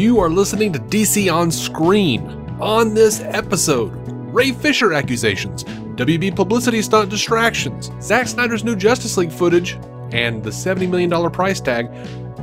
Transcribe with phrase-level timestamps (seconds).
[0.00, 2.22] You are listening to DC on Screen.
[2.58, 3.92] On this episode,
[4.32, 9.74] Ray Fisher accusations, WB publicity stunt distractions, Zack Snyder's new Justice League footage,
[10.12, 11.90] and the $70 million price tag.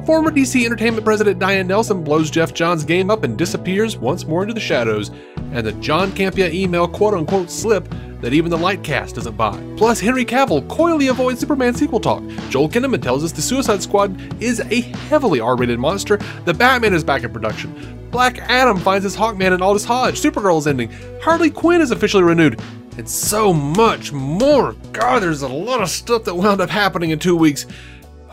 [0.06, 4.44] Former DC Entertainment president Diane Nelson blows Geoff Johns' game up and disappears once more
[4.44, 5.10] into the shadows,
[5.52, 9.58] and the John Campea email quote unquote slip that even the Lightcast doesn't buy.
[9.78, 12.24] Plus, Henry Cavill coyly avoids Superman sequel talk.
[12.50, 16.18] Joel Kinnaman tells us the Suicide Squad is a heavily R rated monster.
[16.46, 18.10] The Batman is back in production.
[18.12, 20.20] Black Adam finds his Hawkman in Aldis Hodge.
[20.20, 20.92] Supergirl is ending.
[21.22, 22.60] Harley Quinn is officially renewed.
[22.98, 24.74] And so much more.
[24.92, 27.68] God, there's a lot of stuff that wound up happening in two weeks.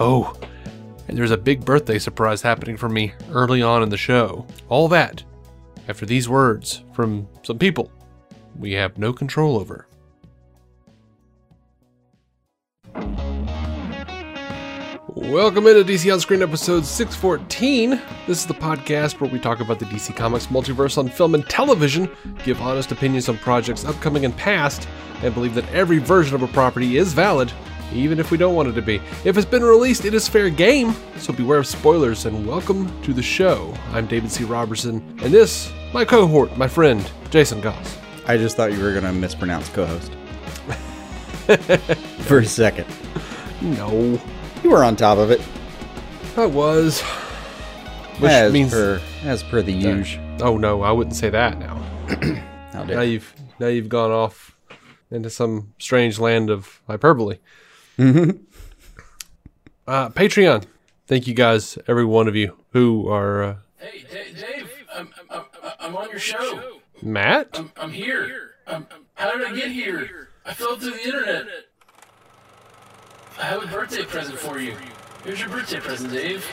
[0.00, 0.38] Oh,
[1.06, 4.46] and there's a big birthday surprise happening for me early on in the show.
[4.68, 5.22] All that
[5.86, 7.90] after these words from some people
[8.58, 9.86] we have no control over.
[15.16, 17.90] Welcome into DC On Screen episode 614.
[18.26, 21.48] This is the podcast where we talk about the DC Comics multiverse on film and
[21.48, 22.10] television,
[22.44, 24.88] give honest opinions on projects upcoming and past,
[25.22, 27.52] and believe that every version of a property is valid,
[27.92, 29.00] even if we don't want it to be.
[29.24, 33.12] If it's been released, it is fair game, so beware of spoilers and welcome to
[33.12, 33.72] the show.
[33.92, 34.44] I'm David C.
[34.44, 38.03] Robertson, and this, my cohort, my friend, Jason Goss.
[38.26, 40.12] I just thought you were going to mispronounce co-host
[42.22, 42.86] for a second.
[43.60, 44.18] No,
[44.62, 45.40] You were on top of it,
[46.36, 47.00] I was.
[48.20, 50.22] Which as means per as per the usual.
[50.40, 51.80] Oh no, I wouldn't say that now.
[52.74, 54.56] Now dare you've now you've gone off
[55.10, 57.38] into some strange land of hyperbole.
[57.98, 58.30] Mm-hmm.
[59.86, 60.64] Uh, Patreon.
[61.06, 65.38] Thank you guys, every one of you who are uh, Hey, Dave, Dave I'm, I'm,
[65.62, 66.80] I'm- I'm on your show.
[67.04, 67.50] Matt.
[67.54, 68.54] I'm, I'm here.
[68.66, 70.28] I'm, how did I get here?
[70.46, 71.46] I fell through the internet.
[73.38, 74.74] I have a birthday present for you.
[75.22, 76.46] Here's your birthday present, Dave.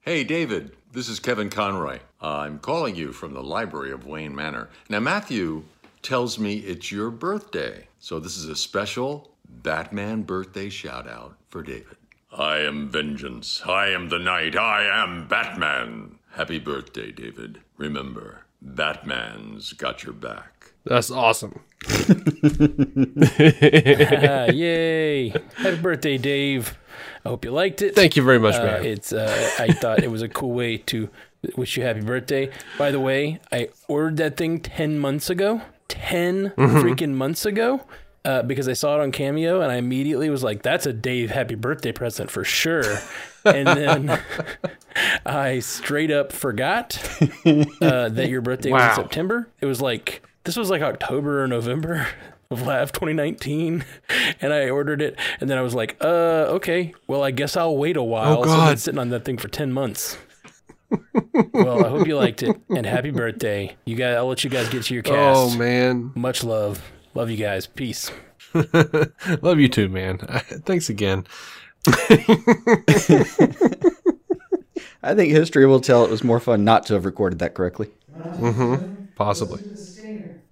[0.00, 2.00] Hey, David, this is Kevin Conroy.
[2.20, 4.68] I'm calling you from the library of Wayne Manor.
[4.88, 5.64] Now, Matthew
[6.02, 11.62] tells me it's your birthday, so this is a special Batman birthday shout out for
[11.62, 11.96] David.
[12.36, 13.62] I am vengeance.
[13.64, 14.56] I am the night.
[14.56, 16.18] I am Batman.
[16.32, 17.60] Happy birthday, David.
[17.76, 20.72] Remember, Batman's got your back.
[20.84, 21.60] That's awesome.
[21.88, 21.94] Ah,
[24.50, 25.28] yay!
[25.56, 26.76] Happy birthday, Dave.
[27.24, 27.94] I hope you liked it.
[27.94, 28.84] Thank you very much, Uh, man.
[28.84, 31.08] it's uh, I thought it was a cool way to
[31.56, 32.50] wish you happy birthday.
[32.78, 35.62] By the way, I ordered that thing ten months ago.
[35.88, 36.78] 10 Mm-hmm.
[36.78, 37.82] freaking months ago.
[38.24, 41.30] Uh, because I saw it on Cameo and I immediately was like, "That's a Dave
[41.30, 42.98] happy birthday present for sure."
[43.44, 44.20] and then
[45.26, 46.96] I straight up forgot
[47.80, 49.48] uh, that your birthday was in September.
[49.60, 52.06] It was like this was like October or November
[52.50, 53.84] of last 2019,
[54.40, 57.76] and I ordered it, and then I was like, "Uh, okay, well, I guess I'll
[57.76, 58.78] wait a while." Oh, So I've been God.
[58.78, 60.16] sitting on that thing for 10 months.
[61.54, 63.74] well, I hope you liked it, and happy birthday!
[63.86, 65.16] You guys, I'll let you guys get to your cast.
[65.56, 67.66] oh man, Much love, love you guys.
[67.66, 68.10] Peace.
[69.42, 70.18] love you too, man.
[70.64, 71.26] Thanks again.
[75.02, 77.90] I think history will tell it was more fun not to have recorded that correctly.
[79.14, 79.60] Possibly.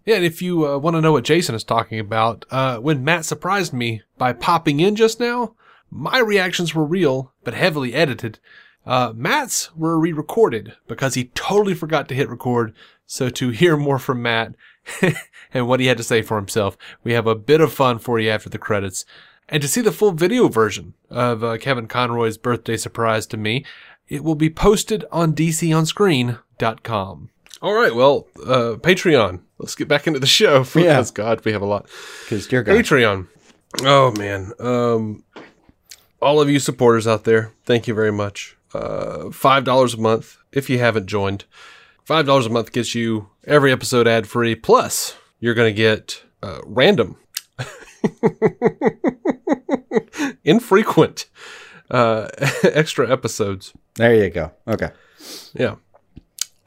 [0.04, 3.04] Yeah, and if you uh, want to know what Jason is talking about, uh, when
[3.04, 5.54] Matt surprised me by popping in just now,
[5.90, 8.38] my reactions were real, but heavily edited.
[8.86, 12.74] Uh, Matt's were re-recorded because he totally forgot to hit record.
[13.06, 14.54] So to hear more from Matt
[15.52, 18.18] and what he had to say for himself, we have a bit of fun for
[18.18, 19.04] you after the credits.
[19.48, 23.64] And to see the full video version of uh, Kevin Conroy's birthday surprise to me,
[24.08, 27.30] it will be posted on DCOnScreen.com.
[27.62, 29.42] All right, well, uh, Patreon.
[29.58, 30.64] Let's get back into the show.
[30.74, 30.94] Yeah.
[30.94, 31.86] Because God, we have a lot.
[32.24, 33.26] Because dear God, Patreon.
[33.82, 34.52] Oh man.
[34.58, 35.22] Um
[36.22, 38.56] all of you supporters out there, thank you very much.
[38.72, 41.44] Uh five dollars a month if you haven't joined.
[42.10, 44.56] Five dollars a month gets you every episode ad free.
[44.56, 47.16] Plus, you're gonna get uh, random,
[50.44, 51.26] infrequent,
[51.88, 52.26] uh,
[52.64, 53.72] extra episodes.
[53.94, 54.50] there you go.
[54.66, 54.90] Okay,
[55.54, 55.76] Yeah.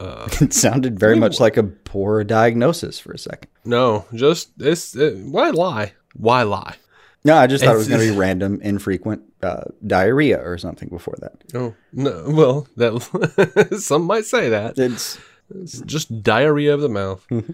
[0.00, 3.50] it sounded very much like a poor diagnosis for a second.
[3.66, 5.92] No, just it's it, why lie?
[6.14, 6.76] Why lie?
[7.22, 10.88] No, I just thought it was going to be random, infrequent uh, diarrhea or something
[10.88, 11.32] before that.
[11.52, 12.24] Oh no!
[12.28, 15.18] Well, that some might say that It's
[15.50, 17.26] it's just diarrhea of the mouth.
[17.30, 17.44] and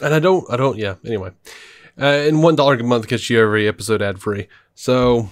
[0.00, 0.78] I don't, I don't.
[0.78, 0.96] Yeah.
[1.04, 1.30] Anyway,
[2.00, 4.48] uh, and one dollar a month gets you every episode ad free.
[4.74, 5.30] So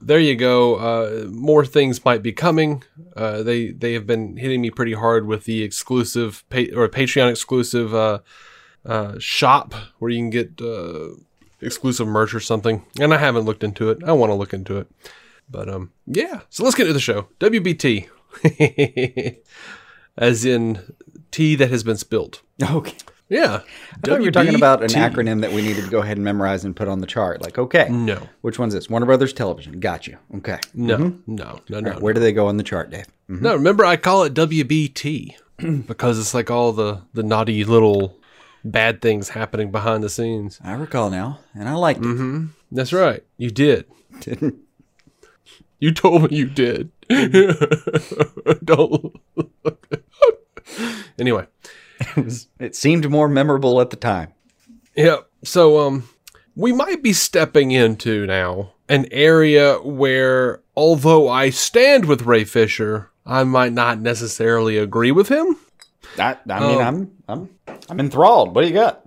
[0.00, 0.76] there you go.
[0.76, 2.82] Uh, more things might be coming.
[3.16, 7.30] Uh, they they have been hitting me pretty hard with the exclusive pa- or Patreon
[7.30, 8.18] exclusive uh,
[8.84, 11.10] uh, shop where you can get uh,
[11.60, 12.84] exclusive merch or something.
[13.00, 14.02] And I haven't looked into it.
[14.04, 14.88] I want to look into it.
[15.48, 16.40] But um, yeah.
[16.50, 17.28] So let's get into the show.
[17.38, 18.08] WBT,
[20.16, 20.80] as in
[21.30, 22.40] tea that has been spilled.
[22.62, 22.96] okay.
[23.28, 23.60] Yeah.
[23.94, 26.24] I thought you were talking about an acronym that we needed to go ahead and
[26.24, 27.40] memorize and put on the chart.
[27.40, 28.28] Like, okay, No.
[28.42, 28.90] which one's this?
[28.90, 29.80] Warner Brothers Television.
[29.80, 30.18] Got you.
[30.36, 30.58] Okay.
[30.74, 31.76] No, no, no, no.
[31.78, 33.06] All right, where do they go on the chart, Dave?
[33.30, 33.40] Mhm.
[33.40, 35.34] No, remember I call it WBT
[35.86, 38.18] because it's like all the the naughty little
[38.64, 40.60] bad things happening behind the scenes.
[40.62, 42.48] I recall now, and I liked it.
[42.70, 43.24] That's right.
[43.38, 43.86] You did.
[44.20, 44.56] Didn't
[45.78, 46.90] You told me you did.
[48.64, 49.16] Don't.
[51.18, 51.46] anyway,
[52.00, 54.32] it, was, it seemed more memorable at the time.
[54.96, 55.18] yeah.
[55.44, 56.08] So um,
[56.54, 63.10] we might be stepping into now an area where, although I stand with Ray Fisher,
[63.24, 65.56] I might not necessarily agree with him.
[66.18, 67.48] I, I mean, I'm I'm
[67.88, 68.54] I'm enthralled.
[68.54, 69.01] What do you got?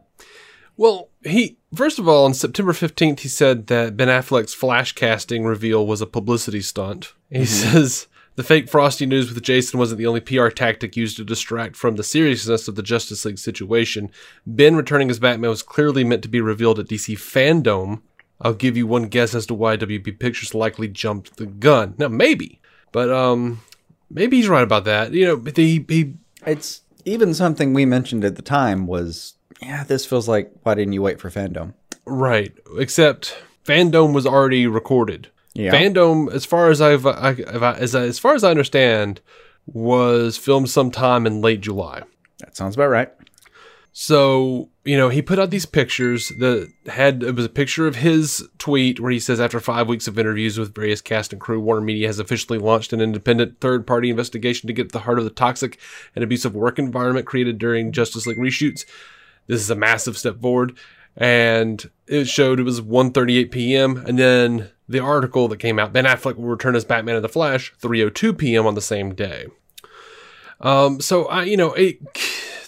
[0.77, 5.45] Well, he first of all on September fifteenth he said that Ben Affleck's flash casting
[5.45, 7.13] reveal was a publicity stunt.
[7.29, 11.23] He says the fake Frosty news with Jason wasn't the only PR tactic used to
[11.23, 14.11] distract from the seriousness of the Justice League situation.
[14.45, 18.01] Ben returning as Batman was clearly meant to be revealed at DC Fandom.
[18.41, 21.95] I'll give you one guess as to why WB Pictures likely jumped the gun.
[21.97, 22.59] Now maybe,
[22.91, 23.61] but um,
[24.09, 25.13] maybe he's right about that.
[25.13, 29.83] You know, but he he It's even something we mentioned at the time was, yeah,
[29.83, 31.73] this feels like why didn't you wait for fandom?
[32.05, 33.35] Right, except
[33.65, 35.29] Fandom was already recorded.
[35.53, 35.71] Yeah.
[35.71, 39.21] Fandom, as far as I've, I, I've as as far as I understand,
[39.65, 42.03] was filmed sometime in late July.
[42.39, 43.11] That sounds about right.
[43.93, 47.95] So you know, he put out these pictures that had it was a picture of
[47.95, 51.59] his tweet where he says, after five weeks of interviews with various cast and crew,
[51.59, 55.17] Warner Media has officially launched an independent third party investigation to get at the heart
[55.17, 55.79] of the toxic
[56.13, 58.85] and abusive work environment created during Justice League reshoots.
[59.47, 60.77] This is a massive step forward.
[61.17, 63.97] And it showed it was 1.38 p.m.
[64.05, 67.29] And then the article that came out, Ben Affleck will return as Batman in the
[67.29, 68.67] Flash, 3.02 p.m.
[68.67, 69.47] on the same day.
[70.61, 71.99] Um, so I, you know, it,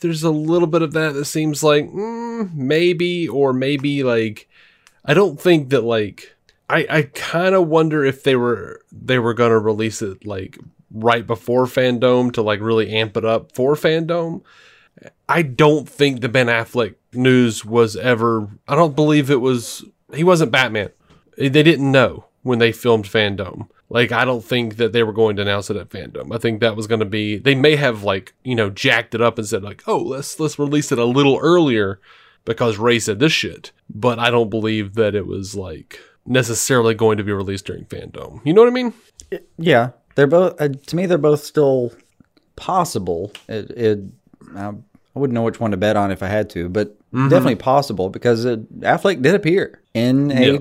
[0.02, 4.50] there's a little bit of that that seems like mm, maybe or maybe like
[5.06, 6.36] I don't think that like
[6.70, 10.58] I I kind of wonder if they were they were gonna release it like
[10.92, 14.42] right before Fandom to like really amp it up for Fandom.
[15.30, 18.50] I don't think the Ben Affleck news was ever.
[18.68, 19.84] I don't believe it was.
[20.14, 20.90] He wasn't Batman.
[21.38, 23.68] They didn't know when they filmed Fandom.
[23.90, 26.34] Like I don't think that they were going to announce it at Fandom.
[26.34, 27.38] I think that was going to be.
[27.38, 30.60] They may have like you know jacked it up and said like, oh let's let's
[30.60, 32.00] release it a little earlier
[32.46, 33.72] because Ray said this shit.
[33.90, 38.42] But I don't believe that it was like necessarily going to be released during Fandom.
[38.46, 38.94] You know what I mean?
[39.58, 40.60] Yeah, they're both.
[40.60, 41.94] Uh, to me, they're both still
[42.56, 43.32] possible.
[43.48, 44.00] It, it
[45.18, 48.10] I wouldn't know which one to bet on if I had to, but definitely possible
[48.10, 50.60] because uh, Affleck did appear in a Yeah.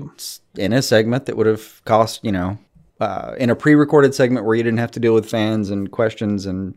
[0.55, 2.57] in a segment that would have cost you know
[2.99, 6.47] uh, in a pre-recorded segment where you didn't have to deal with fans and questions
[6.47, 6.73] and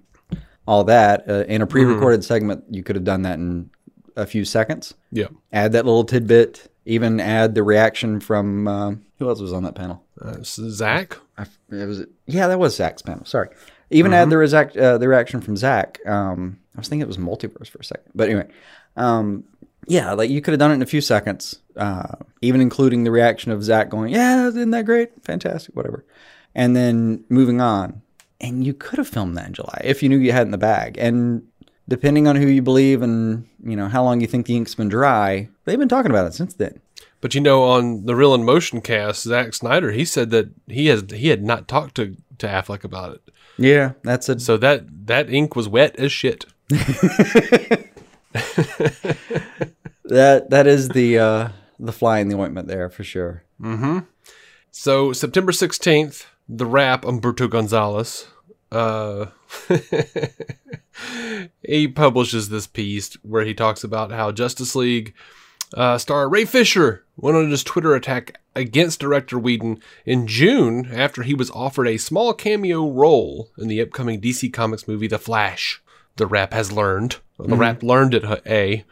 [0.66, 1.24] all that.
[1.28, 3.70] Uh, in a pre-recorded segment, you could have done that in
[4.16, 4.92] a few seconds.
[5.10, 5.28] Yeah.
[5.52, 6.70] Add that little tidbit.
[6.84, 10.02] Even add the reaction from uh, who else was on that panel?
[10.20, 11.16] Uh, Zack.
[11.38, 13.24] I, it was yeah, that was Zack's panel.
[13.24, 13.48] Sorry.
[13.90, 16.00] Even had the react, uh, the reaction from Zack.
[16.06, 18.48] Um, I was thinking it was multiverse for a second, but anyway,
[18.96, 19.44] um,
[19.86, 23.10] yeah, like you could have done it in a few seconds, uh, even including the
[23.10, 25.10] reaction of Zack going, "Yeah, isn't that great?
[25.24, 26.04] Fantastic, whatever,"
[26.54, 28.02] and then moving on.
[28.40, 30.50] And you could have filmed that in July if you knew you had it in
[30.50, 30.96] the bag.
[30.98, 31.42] And
[31.88, 34.88] depending on who you believe and you know how long you think the ink's been
[34.88, 36.80] dry, they've been talking about it since then.
[37.20, 40.86] But you know, on the Real in Motion cast, Zack Snyder, he said that he
[40.86, 43.22] has he had not talked to to Affleck about it.
[43.58, 44.40] Yeah, that's it.
[44.40, 46.46] So that that ink was wet as shit.
[46.68, 47.90] that
[50.48, 51.48] that is the uh,
[51.78, 53.42] the fly in the ointment there for sure.
[54.70, 58.28] So September sixteenth, the Wrap Umberto Gonzalez,
[58.72, 59.26] uh,
[61.62, 65.12] he publishes this piece where he talks about how Justice League
[65.74, 71.22] uh, star Ray Fisher went on his Twitter attack against director Whedon in June after
[71.22, 75.82] he was offered a small cameo role in the upcoming DC Comics movie The Flash.
[76.16, 77.16] The Wrap has learned.
[77.38, 78.84] The Wrap learned it, A.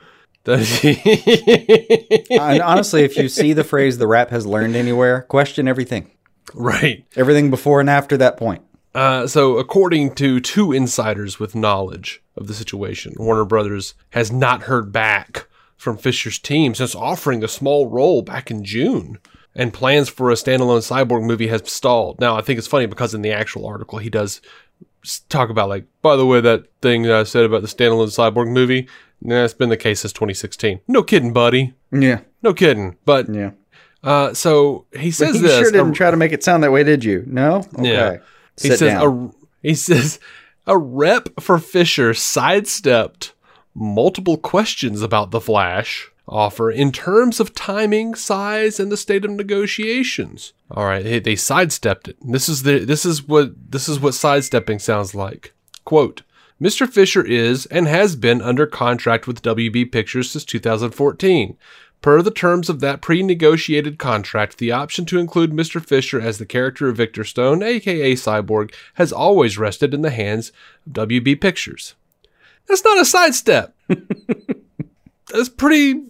[2.31, 6.11] And honestly, if you see the phrase "the Wrap has learned anywhere," question everything,
[6.55, 7.05] right.
[7.17, 8.63] everything before and after that point.
[8.95, 14.63] Uh, so, according to two insiders with knowledge of the situation, Warner Brothers has not
[14.63, 19.19] heard back from Fisher's team since offering a small role back in June.
[19.55, 22.21] And plans for a standalone cyborg movie has stalled.
[22.21, 24.41] Now, I think it's funny because in the actual article, he does
[25.29, 28.53] talk about, like, by the way, that thing that I said about the standalone cyborg
[28.53, 28.89] movie,
[29.21, 30.81] nah, it's been the case since 2016.
[30.87, 31.75] No kidding, buddy.
[31.91, 32.99] Yeah, No kidding.
[33.05, 33.53] But, yeah.
[34.05, 35.59] uh, so he says But you this.
[35.59, 37.25] sure didn't try to make it sound that way, did you?
[37.27, 37.65] No.
[37.79, 37.91] Okay.
[37.93, 38.17] Yeah.
[38.61, 39.33] He Sit says down.
[39.35, 40.21] a he says
[40.69, 43.33] a rep for Fisher sidestepped
[43.79, 49.31] multiple questions about the Flash offer in terms of timing, size, and the state of
[49.31, 50.53] negotiations.
[50.71, 52.17] All right, they, they sidestepped it.
[52.21, 55.53] This is the this is what this is what sidestepping sounds like.
[55.85, 56.23] Quote.
[56.61, 56.89] Mr.
[56.89, 61.57] Fisher is and has been under contract with WB Pictures since 2014.
[62.01, 65.85] Per the terms of that pre negotiated contract, the option to include Mr.
[65.85, 70.51] Fisher as the character of Victor Stone, aka Cyborg, has always rested in the hands
[70.87, 71.95] of WB Pictures.
[72.69, 73.75] That's not a sidestep.
[75.33, 76.03] That's pretty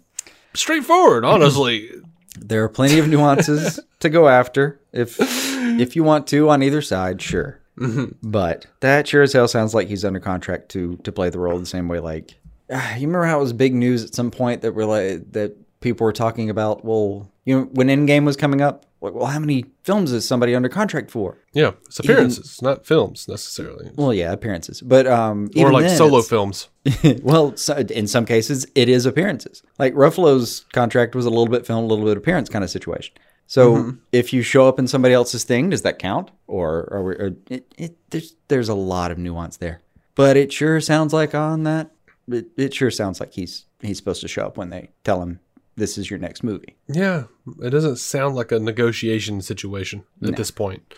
[0.54, 1.90] straightforward, honestly.
[2.38, 6.82] There are plenty of nuances to go after if if you want to on either
[6.82, 7.60] side, sure.
[7.78, 8.28] Mm-hmm.
[8.28, 11.58] But that sure as hell sounds like he's under contract to to play the role
[11.58, 12.00] the same way.
[12.00, 12.34] Like
[12.70, 16.04] you remember how it was big news at some point that were like that people
[16.04, 16.84] were talking about.
[16.84, 20.54] Well, you know, when Endgame was coming up, like, well, how many films is somebody
[20.54, 21.38] under contract for?
[21.52, 23.90] Yeah, it's appearances, not films necessarily.
[23.94, 26.68] Well, yeah, appearances, but um, Or even like then, solo films.
[27.22, 29.62] well, so in some cases, it is appearances.
[29.78, 33.14] Like Ruffalo's contract was a little bit film, a little bit appearance kind of situation.
[33.46, 33.90] So Mm-hmm.
[34.12, 36.30] if you show up in somebody else's thing, does that count?
[36.46, 39.80] Or, or, or it, it, there's there's a lot of nuance there.
[40.16, 41.92] But it sure sounds like on that,
[42.30, 45.38] it, it sure sounds like he's he's supposed to show up when they tell him
[45.78, 46.76] this is your next movie.
[46.88, 47.24] Yeah,
[47.62, 50.94] it doesn't sound like a negotiation situation at this point.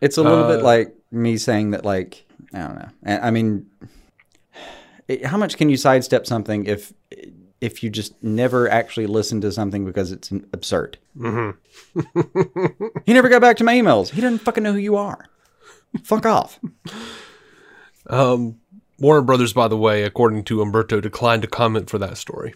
[0.00, 2.88] It's a little Uh, bit like me saying that, like, I don't know.
[3.22, 3.66] I mean,
[5.24, 6.92] how much can you sidestep something if
[7.60, 10.98] if you just never actually listen to something because it's absurd?
[11.18, 12.98] Mm-hmm.
[13.06, 14.10] he never got back to my emails.
[14.10, 15.26] He doesn't fucking know who you are.
[16.02, 16.60] Fuck off.
[18.10, 18.60] Um,
[18.98, 22.54] Warner Brothers, by the way, according to Umberto, declined to comment for that story.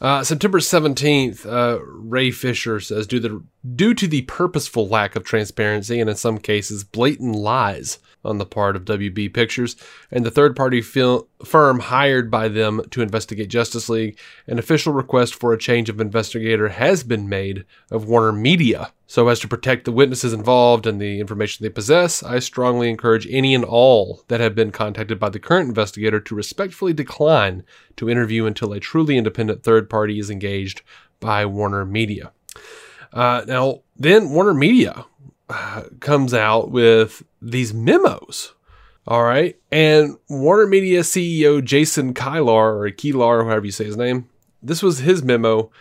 [0.00, 3.42] Uh, September 17th, uh, Ray Fisher says due, the,
[3.74, 8.46] due to the purposeful lack of transparency and in some cases blatant lies on the
[8.46, 9.76] part of WB Pictures
[10.10, 14.94] and the third party fil- firm hired by them to investigate Justice League, an official
[14.94, 18.92] request for a change of investigator has been made of Warner Media.
[19.10, 23.26] So, as to protect the witnesses involved and the information they possess, I strongly encourage
[23.28, 27.64] any and all that have been contacted by the current investigator to respectfully decline
[27.96, 30.82] to interview until a truly independent third party is engaged
[31.18, 32.30] by Warner Media.
[33.12, 35.06] Uh, now, then Warner Media
[35.48, 38.54] uh, comes out with these memos.
[39.08, 39.58] All right.
[39.72, 44.28] And Warner Media CEO Jason Kilar, or Keelar, or however you say his name,
[44.62, 45.72] this was his memo.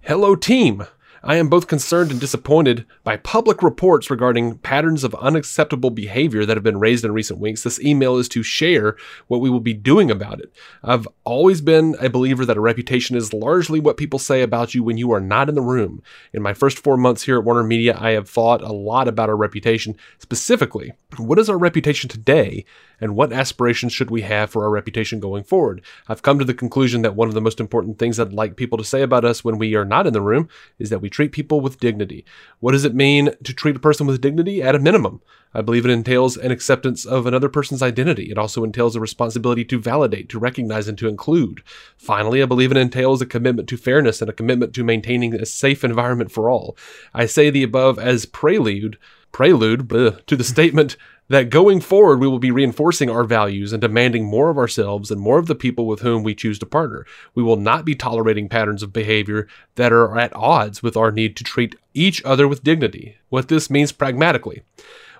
[0.00, 0.84] Hello, team.
[1.26, 6.56] I am both concerned and disappointed by public reports regarding patterns of unacceptable behavior that
[6.56, 7.64] have been raised in recent weeks.
[7.64, 10.52] This email is to share what we will be doing about it.
[10.84, 14.84] I've always been a believer that a reputation is largely what people say about you
[14.84, 16.00] when you are not in the room.
[16.32, 19.28] In my first four months here at Warner Media, I have thought a lot about
[19.28, 19.96] our reputation.
[20.18, 22.64] Specifically, what is our reputation today
[23.00, 25.82] and what aspirations should we have for our reputation going forward?
[26.08, 28.78] I've come to the conclusion that one of the most important things I'd like people
[28.78, 30.48] to say about us when we are not in the room
[30.78, 32.24] is that we treat people with dignity.
[32.60, 34.62] What does it mean to treat a person with dignity?
[34.62, 35.20] At a minimum,
[35.54, 38.30] I believe it entails an acceptance of another person's identity.
[38.30, 41.62] It also entails a responsibility to validate, to recognize, and to include.
[41.96, 45.46] Finally, I believe it entails a commitment to fairness and a commitment to maintaining a
[45.46, 46.76] safe environment for all.
[47.14, 48.98] I say the above as prelude,
[49.32, 50.96] prelude bleh, to the statement
[51.28, 55.20] that going forward we will be reinforcing our values and demanding more of ourselves and
[55.20, 57.04] more of the people with whom we choose to partner.
[57.34, 61.36] We will not be tolerating patterns of behavior that are at odds with our need
[61.36, 63.16] to treat each other with dignity.
[63.28, 64.62] What this means pragmatically.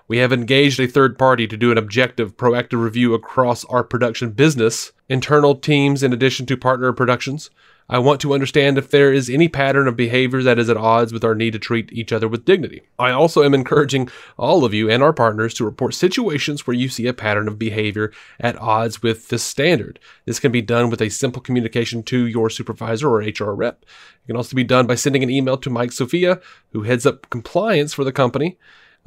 [0.07, 4.31] We have engaged a third party to do an objective, proactive review across our production
[4.31, 7.49] business, internal teams, in addition to partner productions.
[7.89, 11.13] I want to understand if there is any pattern of behavior that is at odds
[11.13, 12.81] with our need to treat each other with dignity.
[12.99, 16.89] I also am encouraging all of you and our partners to report situations where you
[16.89, 19.99] see a pattern of behavior at odds with this standard.
[20.25, 23.83] This can be done with a simple communication to your supervisor or HR rep.
[23.83, 26.41] It can also be done by sending an email to Mike Sophia,
[26.73, 28.57] who heads up compliance for the company.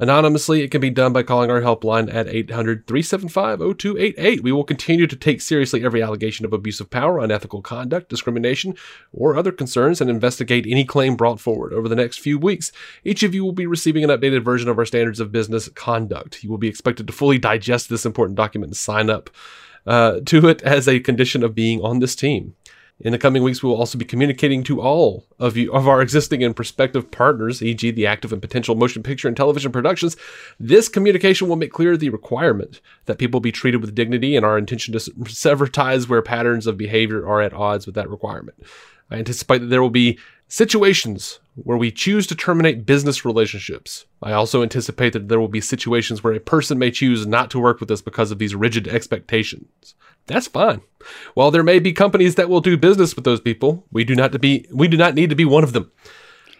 [0.01, 4.41] Anonymously, it can be done by calling our helpline at 800 375 0288.
[4.41, 8.73] We will continue to take seriously every allegation of abuse of power, unethical conduct, discrimination,
[9.13, 11.71] or other concerns and investigate any claim brought forward.
[11.71, 12.71] Over the next few weeks,
[13.03, 16.43] each of you will be receiving an updated version of our standards of business conduct.
[16.43, 19.29] You will be expected to fully digest this important document and sign up
[19.85, 22.55] uh, to it as a condition of being on this team.
[23.03, 26.03] In the coming weeks, we will also be communicating to all of you of our
[26.03, 30.15] existing and prospective partners, e.g., the active and potential motion picture and television productions.
[30.59, 34.55] This communication will make clear the requirement that people be treated with dignity and our
[34.55, 38.61] intention to sever ties where patterns of behavior are at odds with that requirement.
[39.09, 44.05] I anticipate that there will be situations where we choose to terminate business relationships.
[44.21, 47.59] I also anticipate that there will be situations where a person may choose not to
[47.59, 49.95] work with us because of these rigid expectations.
[50.27, 50.81] That's fine.
[51.33, 54.31] While there may be companies that will do business with those people, we do not
[54.33, 55.91] to be we do not need to be one of them.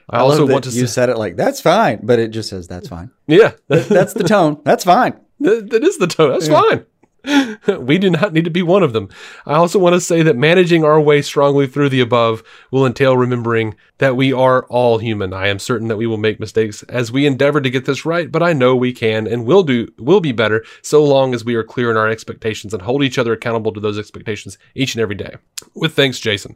[0.10, 2.30] I, I also that want to you say, said it like that's fine, but it
[2.30, 3.12] just says that's fine.
[3.28, 4.60] yeah, That's the tone.
[4.64, 5.14] That's fine.
[5.42, 6.34] That, that is the tone.
[6.34, 6.86] That's fine.
[7.80, 9.10] we do not need to be one of them.
[9.46, 13.18] I also want to say that managing our way strongly through the above will entail
[13.18, 15.34] remembering that we are all human.
[15.34, 18.32] I am certain that we will make mistakes as we endeavor to get this right,
[18.32, 21.56] but I know we can and will do will be better so long as we
[21.56, 25.02] are clear in our expectations and hold each other accountable to those expectations each and
[25.02, 25.36] every day.
[25.76, 26.56] With thanks, Jason.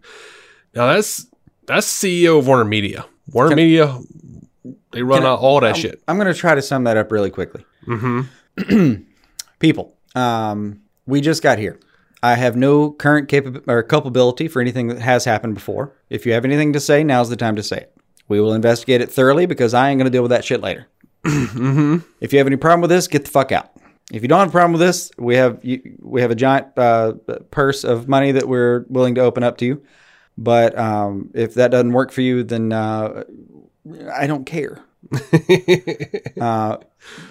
[0.73, 1.27] Now that's
[1.67, 3.05] that's CEO of Warner Media.
[3.31, 3.99] Warner Media
[4.91, 6.01] they run I- out all that I'm, shit.
[6.07, 7.65] I'm going to try to sum that up really quickly.
[7.87, 9.03] Mm-hmm.
[9.59, 11.79] People, um, we just got here.
[12.23, 15.93] I have no current capab- or culpability for anything that has happened before.
[16.09, 17.95] If you have anything to say, now's the time to say it.
[18.27, 20.87] We will investigate it thoroughly because I ain't going to deal with that shit later.
[22.21, 23.71] If you have any problem with this, get the fuck out.
[24.11, 26.67] If you don't have a problem with this, we have you, we have a giant
[26.77, 27.13] uh,
[27.51, 29.83] purse of money that we're willing to open up to you.
[30.37, 33.23] But um, if that doesn't work for you, then uh,
[34.13, 34.79] I don't care.
[36.41, 36.77] uh,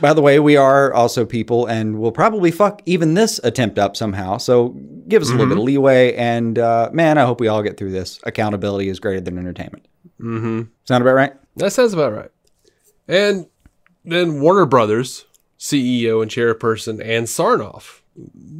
[0.01, 3.97] by the way, we are also people, and we'll probably fuck even this attempt up
[3.97, 4.37] somehow.
[4.39, 4.69] So
[5.09, 7.77] give us a little bit of leeway, and uh, man, I hope we all get
[7.77, 8.21] through this.
[8.25, 9.87] Accountability is greater than entertainment.
[10.21, 10.63] Mm-hmm.
[10.85, 11.33] Sound about right?
[11.57, 12.31] That sounds about right.
[13.09, 13.47] And
[14.05, 15.27] then Warner Brothers
[15.59, 18.01] CEO and chairperson Ann Sarnoff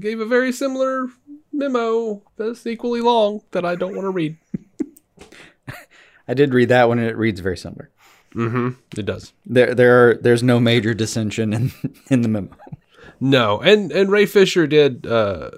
[0.01, 1.09] gave a very similar
[1.53, 4.37] memo that's equally long that I don't want to read.
[6.29, 7.91] I did read that one, and it reads very similar.
[8.37, 9.33] It does.
[9.47, 11.73] There, there, are, there's no major dissension in
[12.11, 12.51] in the memo.
[13.21, 15.07] No, and and Ray Fisher did.
[15.07, 15.51] Uh,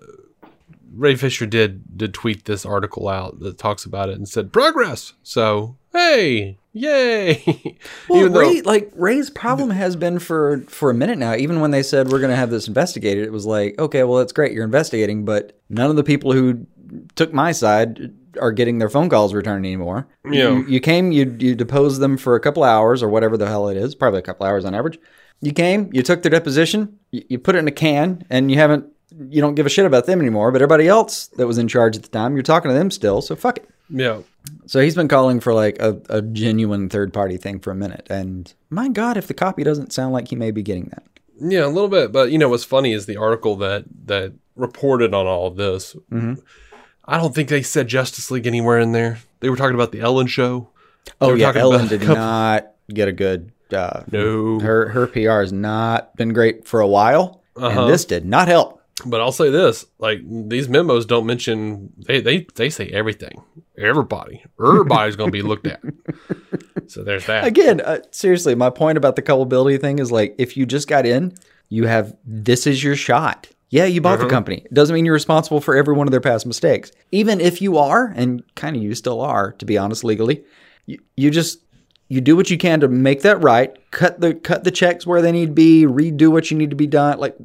[0.95, 5.13] Ray Fisher did did tweet this article out that talks about it and said progress.
[5.23, 7.79] So hey, yay!
[8.09, 11.35] Well, Even though- Ray, like Ray's problem has been for for a minute now.
[11.35, 14.19] Even when they said we're going to have this investigated, it was like, okay, well,
[14.19, 16.67] that's great, you're investigating, but none of the people who
[17.15, 20.07] took my side are getting their phone calls returned anymore.
[20.25, 20.51] Yeah.
[20.51, 23.69] You, you came, you you deposed them for a couple hours or whatever the hell
[23.69, 24.99] it is, probably a couple hours on average.
[25.41, 28.59] You came, you took their deposition, you, you put it in a can, and you
[28.59, 28.87] haven't.
[29.31, 31.97] You don't give a shit about them anymore, but everybody else that was in charge
[31.97, 33.23] at the time, you're talking to them still.
[33.23, 33.71] So fuck it.
[33.89, 34.21] yeah,
[34.67, 38.07] So he's been calling for like a, a genuine third party thing for a minute.
[38.11, 41.05] And my God, if the copy doesn't sound like he may be getting that.
[41.41, 42.13] Yeah, a little bit.
[42.13, 45.95] But you know what's funny is the article that that reported on all of this.
[46.11, 46.35] Mm-hmm.
[47.09, 49.19] I don't think they said Justice League anywhere in there.
[49.41, 50.69] They were talking about the Ellen show.
[51.21, 53.53] Oh yeah, Ellen did couple- not get a good.
[53.73, 54.61] Uh, No.
[54.61, 57.83] her her PR has not been great for a while, Uh-huh.
[57.83, 58.81] and this did not help.
[59.05, 63.43] But I'll say this: like these memos don't mention they they they say everything.
[63.79, 65.81] Everybody, everybody's going to be looked at.
[66.89, 67.45] So there's that.
[67.45, 71.05] Again, uh, seriously, my point about the culpability thing is like if you just got
[71.05, 71.35] in,
[71.69, 73.49] you have this is your shot.
[73.69, 74.59] Yeah, you bought the company.
[74.65, 76.93] It doesn't mean you're responsible for every one of their past mistakes.
[77.11, 80.45] Even if you are, and kind of you still are, to be honest, legally,
[80.87, 81.61] you, you just
[82.09, 83.77] you do what you can to make that right.
[83.91, 85.85] Cut the cut the checks where they need to be.
[85.85, 87.19] Redo what you need to be done.
[87.19, 87.37] Like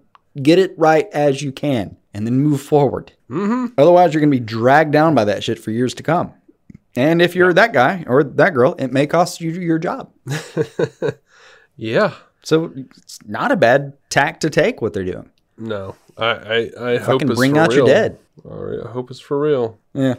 [0.42, 3.14] get it right as you can, and then move forward.
[3.30, 3.74] Mm-hmm.
[3.78, 6.34] Otherwise, you're gonna be dragged down by that shit for years to come.
[6.96, 10.12] And if you're that guy or that girl, it may cost you your job.
[11.82, 12.14] Yeah.
[12.44, 15.30] So it's not a bad tack to take what they're doing.
[15.62, 15.96] No.
[16.18, 16.26] I
[16.80, 17.94] I, I hope it's bring for out your real.
[17.94, 18.20] dead.
[18.44, 19.78] All right, I hope it's for real.
[19.94, 20.16] Yeah.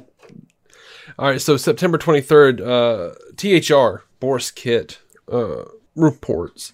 [1.18, 5.00] All right, so September 23rd, uh, THR, Boris Kit
[5.30, 5.64] uh,
[5.96, 6.72] reports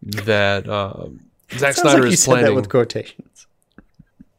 [0.00, 1.20] that um,
[1.52, 2.54] Zack Snyder like you is planning.
[2.54, 3.46] with quotations.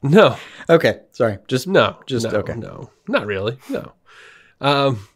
[0.01, 0.38] no,
[0.69, 1.38] Okay, sorry.
[1.47, 2.55] Just no, Just- no, okay.
[2.55, 3.57] No, not really.
[3.69, 3.91] No.
[4.61, 5.07] Um,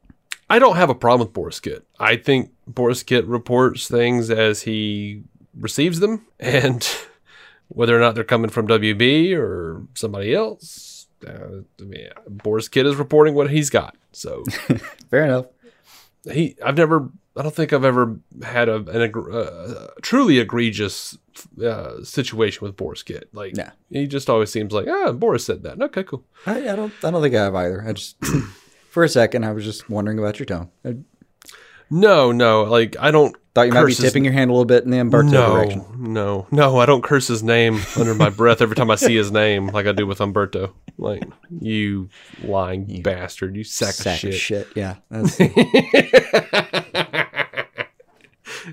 [0.50, 1.86] I don't have a problem with Boris Kit.
[2.00, 5.24] I think Boris Kit reports things as he
[5.58, 6.88] receives them, and
[7.70, 12.86] whether or not they're coming from WB or somebody else, uh, I mean, Boris Kit
[12.86, 13.96] is reporting what he's got.
[14.12, 14.44] So
[15.10, 15.46] fair enough.
[16.32, 21.18] he I've never I don't think I've ever had a an uh, truly egregious
[21.64, 23.30] uh, situation with Boris Kit.
[23.34, 23.72] Like Yeah.
[23.90, 25.82] he just always seems like ah Boris said that.
[25.82, 26.26] Okay, cool.
[26.46, 26.92] I, I don't.
[27.04, 27.84] I don't think I have either.
[27.88, 28.18] I just,
[28.90, 30.70] for a second, I was just wondering about your tone.
[30.84, 30.96] I
[31.90, 34.84] No, no, like I don't thought you might be tipping your hand a little bit
[34.84, 35.86] in the Umberto no, direction.
[35.98, 36.78] no, no.
[36.78, 39.86] I don't curse his name under my breath every time I see his name, like
[39.86, 40.74] I do with Umberto.
[40.98, 41.24] Like
[41.60, 42.10] you
[42.44, 44.68] lying bastard, you sack, Sack of shit.
[44.76, 45.40] Yeah, that's,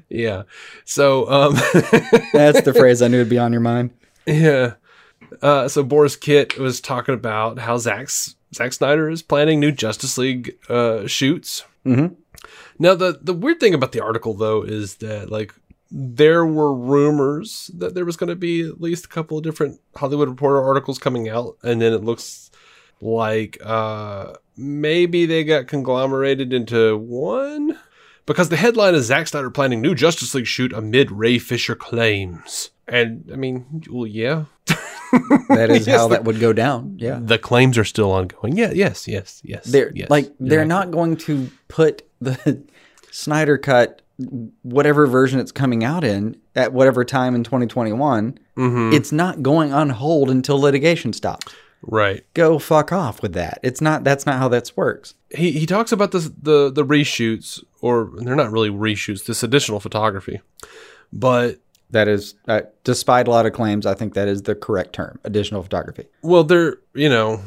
[0.08, 0.42] Yeah.
[0.84, 1.52] So, um,
[2.32, 3.90] that's the phrase I knew would be on your mind.
[4.26, 4.74] yeah.
[5.42, 10.16] Uh, so Boris Kit was talking about how Zack's, Zack Snyder is planning new Justice
[10.18, 11.64] League uh, shoots.
[11.84, 12.16] Mhm.
[12.78, 15.54] Now the the weird thing about the article though is that like
[15.90, 19.80] there were rumors that there was going to be at least a couple of different
[19.94, 22.50] Hollywood Reporter articles coming out, and then it looks
[23.00, 27.78] like uh, maybe they got conglomerated into one
[28.24, 32.70] because the headline is Zack Snyder planning new Justice League shoot amid Ray Fisher claims.
[32.88, 34.44] And I mean, well, yeah,
[35.48, 36.96] That is Yes, how the- that would go down.
[36.98, 38.56] Yeah, the claims are still ongoing.
[38.56, 39.64] Yeah, yes, yes, yes.
[39.64, 40.10] they're yes.
[40.10, 42.62] like they're You're not going to put the
[43.10, 44.02] Snyder cut,
[44.62, 48.38] whatever version it's coming out in, at whatever time in 2021.
[48.56, 48.92] Mm-hmm.
[48.94, 51.54] It's not going on hold until litigation stops.
[51.82, 52.24] right.
[52.34, 53.58] Go fuck off with that.
[53.62, 54.04] It's not.
[54.04, 55.14] That's not how that works.
[55.34, 59.80] he he talks about this the the reshoots or they're not really reshoots this additional
[59.80, 60.40] photography
[61.12, 61.58] but
[61.90, 65.20] That is, uh, despite a lot of claims, I think that is the correct term.
[65.24, 66.06] Additional photography.
[66.22, 67.40] well they're you know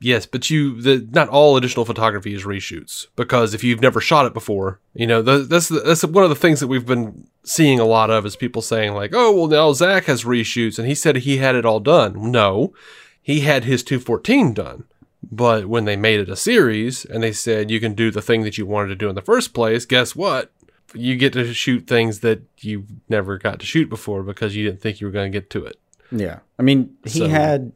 [0.00, 4.26] yes but you the not all additional photography is reshoots because if you've never shot
[4.26, 7.26] it before you know the, that's the, that's one of the things that we've been
[7.44, 10.86] seeing a lot of is people saying like oh well now Zack has reshoots and
[10.86, 12.30] he said he had it all done.
[12.30, 12.72] No
[13.22, 14.84] he had his 214 done
[15.32, 18.42] but when they made it a series and they said you can do the thing
[18.42, 20.52] that you wanted to do in the first place guess what?
[20.94, 24.80] You get to shoot things that you never got to shoot before because you didn't
[24.80, 25.78] think you were going to get to it.
[26.12, 26.38] Yeah.
[26.58, 27.72] I mean, he So- had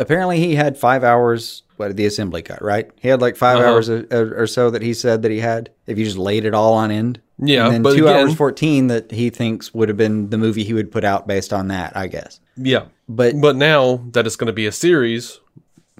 [0.00, 1.62] apparently he had five hours.
[1.76, 2.90] What the assembly cut, right?
[3.00, 3.66] He had like 5 Uh-huh.
[3.70, 4.06] hours or,
[4.42, 5.70] or so that he said that he had.
[5.86, 8.34] If you just laid it all on end, Yeah, and then but two again- hours
[8.34, 11.68] fourteen that he thinks would have been the movie he would put out based on
[11.68, 11.96] that.
[11.96, 12.38] I guess.
[12.56, 15.40] yeah But But now that it's going to be a series,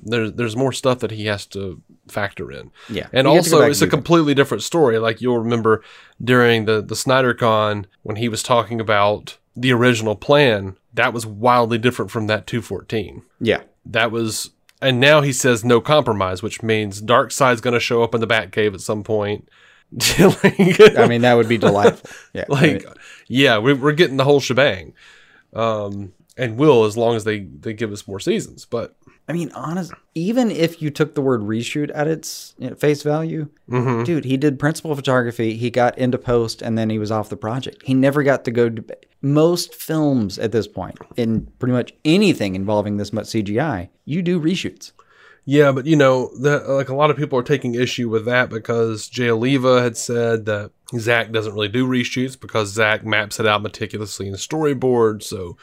[0.03, 2.71] there's there's more stuff that he has to factor in.
[2.91, 3.07] Yeah.
[3.15, 3.91] and He gets to go also it's a that.
[3.91, 4.99] completely different story.
[4.99, 5.83] Like you'll remember
[6.23, 11.25] during the the Snyder Con when he was talking about the original plan, that was
[11.25, 13.23] wildly different from that 214.
[13.41, 14.51] yeah, That was,
[14.83, 18.27] and now he says no compromise, which means Darkseid's going to show up in the
[18.27, 19.49] Batcave at some point.
[20.21, 22.09] Like- I mean that would be delightful.
[22.33, 22.95] Yeah, like mean,
[23.27, 24.95] yeah we, we're getting the whole shebang
[25.53, 28.95] um and will as long as they they give us more seasons but
[29.29, 29.93] I mean, honest.
[30.17, 34.03] Even if you took the word reshoot at its face value, Mm-hmm.
[34.03, 35.57] dude, he did principal photography.
[35.57, 37.83] He got into post, and then he was off the project.
[37.85, 38.69] He never got to go.
[38.69, 38.85] To,
[39.23, 44.41] most films at this point, in pretty much anything involving this much CGI, you do
[44.41, 44.93] reshoots.
[45.45, 48.51] yeah but you know the, like a lot of people are taking issue with that
[48.51, 53.47] because jay oliva had said that zach doesn't really do reshoots because zach maps it
[53.47, 55.57] out meticulously in storyboard so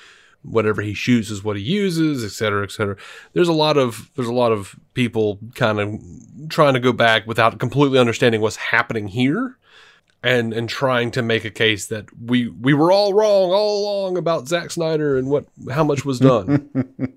[0.43, 2.95] whatever he shoots is what he uses et cetera et cetera
[3.33, 7.27] there's a lot of there's a lot of people kind of trying to go back
[7.27, 9.57] without completely understanding what's happening here
[10.23, 14.17] and and trying to make a case that we we were all wrong all along
[14.17, 16.69] about Zack Snyder and what how much was done.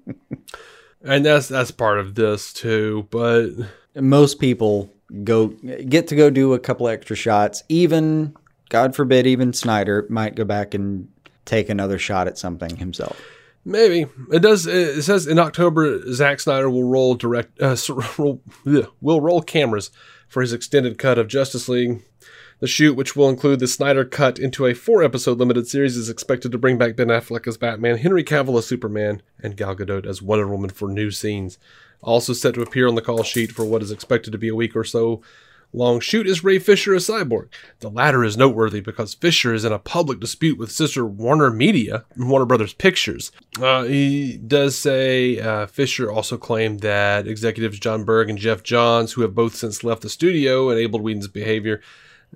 [1.02, 3.48] and that's that's part of this too, but
[3.94, 4.92] Most people
[5.24, 7.62] go get to go do a couple extra shots.
[7.68, 8.36] Even
[8.68, 11.08] God forbid, even Snyder might go back and
[11.44, 13.20] take another shot at something himself.
[13.64, 14.66] maybe it does.
[14.66, 19.42] It says in October, Zack Snyder will roll direct uh, s- roll, ugh, will roll
[19.42, 19.90] cameras
[20.28, 22.04] for his extended cut of Justice League.
[22.60, 26.10] The shoot, which will include the Snyder cut into a four episode limited series, is
[26.10, 30.04] expected to bring back Ben Affleck as Batman, Henry Cavill as Superman, and Gal Gadot
[30.04, 31.58] as Wonder Woman for new scenes.
[32.02, 34.54] Also set to appear on the call sheet for what is expected to be a
[34.54, 35.22] week or so
[35.72, 37.48] long shoot is Ray Fisher as Cyborg.
[37.78, 42.04] The latter is noteworthy because Fisher is in a public dispute with sister Warner Media,
[42.16, 43.32] Warner Brothers Pictures.
[43.60, 49.12] Uh, he does say uh, Fisher also claimed that executives John Berg and Geoff Johns,
[49.12, 51.80] who have both since left the studio, enabled Whedon's behavior.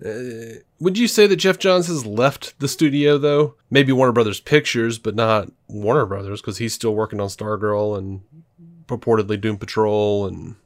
[0.04, 3.54] Uh, would you say that Geoff Johns has left the studio though?
[3.70, 8.22] Maybe Warner Brothers Pictures, but not Warner Brothers because he's still working on Stargirl and
[8.86, 10.56] purportedly Doom Patrol and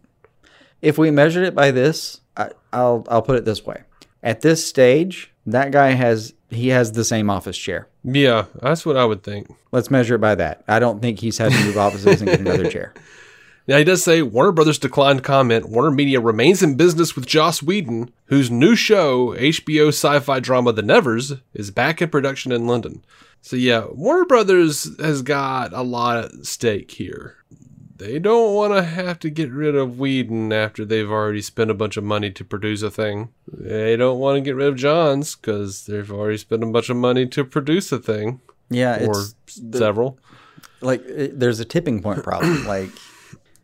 [0.81, 3.83] if we measured it by this, I, I'll I'll put it this way:
[4.23, 7.89] at this stage, that guy has he has the same office chair.
[8.05, 9.53] yeah, that's what I would think.
[9.73, 10.63] Let's measure it by that.
[10.69, 12.95] I don't think he's had to move offices and get another chair.
[13.69, 15.69] Now, he does say Warner Brothers declined comment.
[15.69, 20.73] Warner Media remains in business with Joss Whedon, whose new show, HBO sci fi drama
[20.73, 23.05] The Nevers, is back in production in London.
[23.43, 27.37] So, yeah, Warner Brothers has got a lot at stake here.
[27.95, 31.75] They don't want to have to get rid of Whedon after they've already spent a
[31.75, 33.29] bunch of money to produce a thing.
[33.47, 36.97] They don't want to get rid of Johns because they've already spent a bunch of
[36.97, 40.17] money to produce a thing Yeah, or it's several.
[40.81, 42.67] like it, there's a tipping point problem.
[42.69, 42.91] like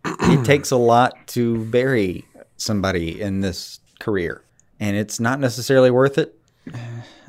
[0.05, 2.25] it takes a lot to bury
[2.57, 4.43] somebody in this career,
[4.81, 6.39] and it's not necessarily worth it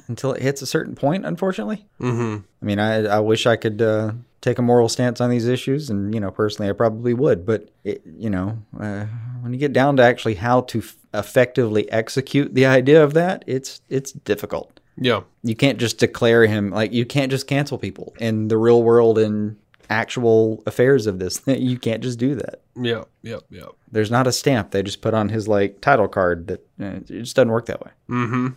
[0.07, 1.25] until it hits a certain point.
[1.25, 2.37] Unfortunately, mm-hmm.
[2.61, 5.89] I mean, I I wish I could uh, take a moral stance on these issues,
[5.89, 7.45] and you know, personally, I probably would.
[7.45, 9.05] But it, you know, uh,
[9.41, 13.43] when you get down to actually how to f- effectively execute the idea of that,
[13.47, 14.79] it's it's difficult.
[14.97, 15.21] Yeah.
[15.43, 19.17] You can't just declare him like you can't just cancel people in the real world
[19.17, 19.57] and
[19.89, 21.41] actual affairs of this.
[21.47, 22.61] You can't just do that.
[22.75, 23.05] Yeah.
[23.21, 23.43] Yep.
[23.49, 23.69] Yep.
[23.91, 27.07] There's not a stamp they just put on his like title card that uh, it
[27.07, 27.91] just doesn't work that way.
[28.09, 28.47] Mm-hmm.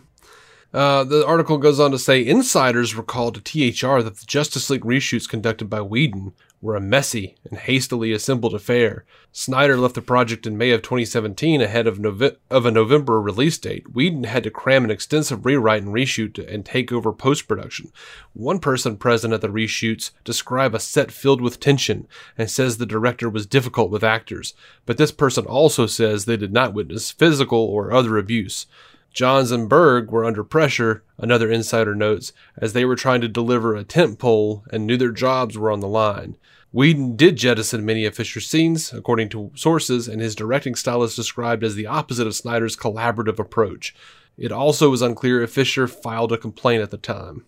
[0.71, 4.83] Uh, the article goes on to say insiders recalled to THR that the Justice League
[4.83, 9.05] reshoots conducted by Whedon were a messy and hastily assembled affair.
[9.31, 12.03] Snyder left the project in May of 2017 ahead of,
[12.49, 13.93] of a November release date.
[13.93, 17.91] Whedon had to cram an extensive rewrite and reshoot to- and take over post production.
[18.33, 22.85] One person present at the reshoots described a set filled with tension and says the
[22.85, 24.53] director was difficult with actors,
[24.85, 28.65] but this person also says they did not witness physical or other abuse.
[29.13, 33.75] Johns and Berg were under pressure, another insider notes, as they were trying to deliver
[33.75, 36.37] a tent pole and knew their jobs were on the line.
[36.71, 41.15] Whedon did jettison many of Fisher's scenes, according to sources, and his directing style is
[41.15, 43.95] described as the opposite of Snyder's collaborative approach.
[44.37, 47.45] It also is unclear if Fisher filed a complaint at the time.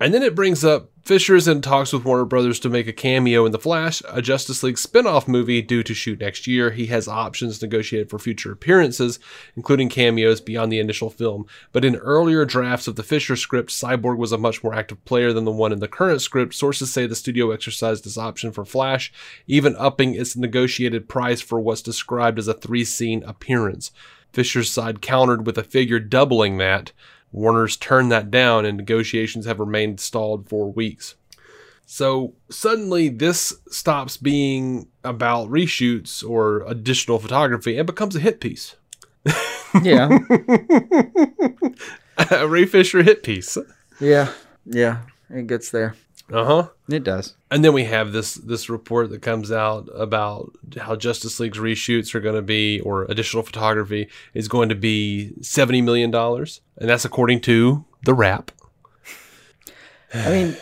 [0.00, 3.44] And then it brings up Fisher's in talks with Warner Brothers to make a cameo
[3.44, 6.70] in The Flash, a Justice League spin off movie due to shoot next year.
[6.70, 9.18] He has options negotiated for future appearances,
[9.54, 11.46] including cameos beyond the initial film.
[11.72, 15.32] But in earlier drafts of the Fisher script, Cyborg was a much more active player
[15.32, 16.54] than the one in the current script.
[16.54, 19.12] Sources say the studio exercised this option for Flash,
[19.46, 23.90] even upping its negotiated price for what's described as a three scene appearance.
[24.32, 26.92] Fisher's side countered with a figure doubling that.
[27.34, 31.16] Warner's turned that down and negotiations have remained stalled for weeks.
[31.84, 38.76] So suddenly this stops being about reshoots or additional photography and becomes a hit piece.
[39.82, 40.08] Yeah,
[42.30, 43.58] a Ray Fisher hit piece.
[43.98, 44.30] yeah,
[44.64, 45.00] yeah.
[45.28, 45.96] It gets there.
[46.32, 46.68] Uh huh.
[46.88, 47.36] It does.
[47.50, 52.14] And then we have this this report that comes out about how Justice League's reshoots
[52.14, 56.88] are going to be, or additional photography is going to be seventy million dollars, and
[56.88, 58.50] that's according to the Wrap.
[60.14, 60.56] I mean,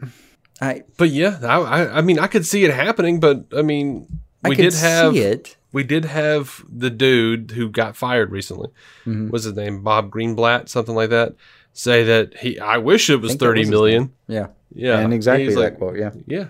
[0.60, 4.20] I But yeah, I, I I mean I could see it happening, but I mean
[4.44, 5.56] I we could did have see it.
[5.72, 8.68] we did have the dude who got fired recently.
[9.04, 9.30] Mm-hmm.
[9.30, 9.82] What's his name?
[9.82, 11.34] Bob Greenblatt, something like that.
[11.72, 12.58] Say that he.
[12.58, 14.12] I wish it was thirty was million.
[14.26, 15.96] Yeah, Yeah, and exactly that quote.
[15.96, 16.10] Yeah.
[16.26, 16.46] Yeah.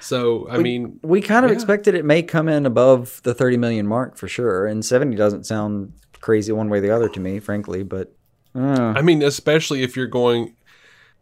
[0.00, 1.54] So I mean, we kind of yeah.
[1.54, 5.44] expected it may come in above the 30 million mark for sure and 70 doesn't
[5.44, 8.14] sound crazy one way or the other to me frankly but
[8.54, 10.54] uh, I mean, especially if you're going,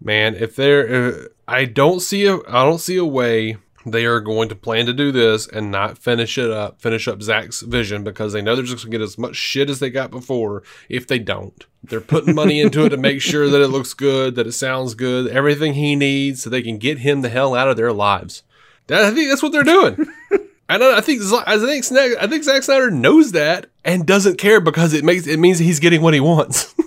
[0.01, 0.35] man.
[0.35, 4.49] If they're, uh, I don't see a, I don't see a way they are going
[4.49, 8.33] to plan to do this and not finish it up, finish up Zack's vision because
[8.33, 10.63] they know they're just gonna get as much shit as they got before.
[10.89, 14.35] If they don't, they're putting money into it to make sure that it looks good,
[14.37, 17.69] that it sounds good, everything he needs, so they can get him the hell out
[17.69, 18.43] of their lives.
[18.87, 20.07] That, I think that's what they're doing.
[20.69, 24.39] And I I think I think Sna- I think Zack Snyder knows that and doesn't
[24.39, 26.75] care because it makes it means he's getting what he wants.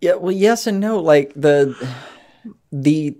[0.00, 1.74] yeah well yes and no like the
[2.72, 3.16] the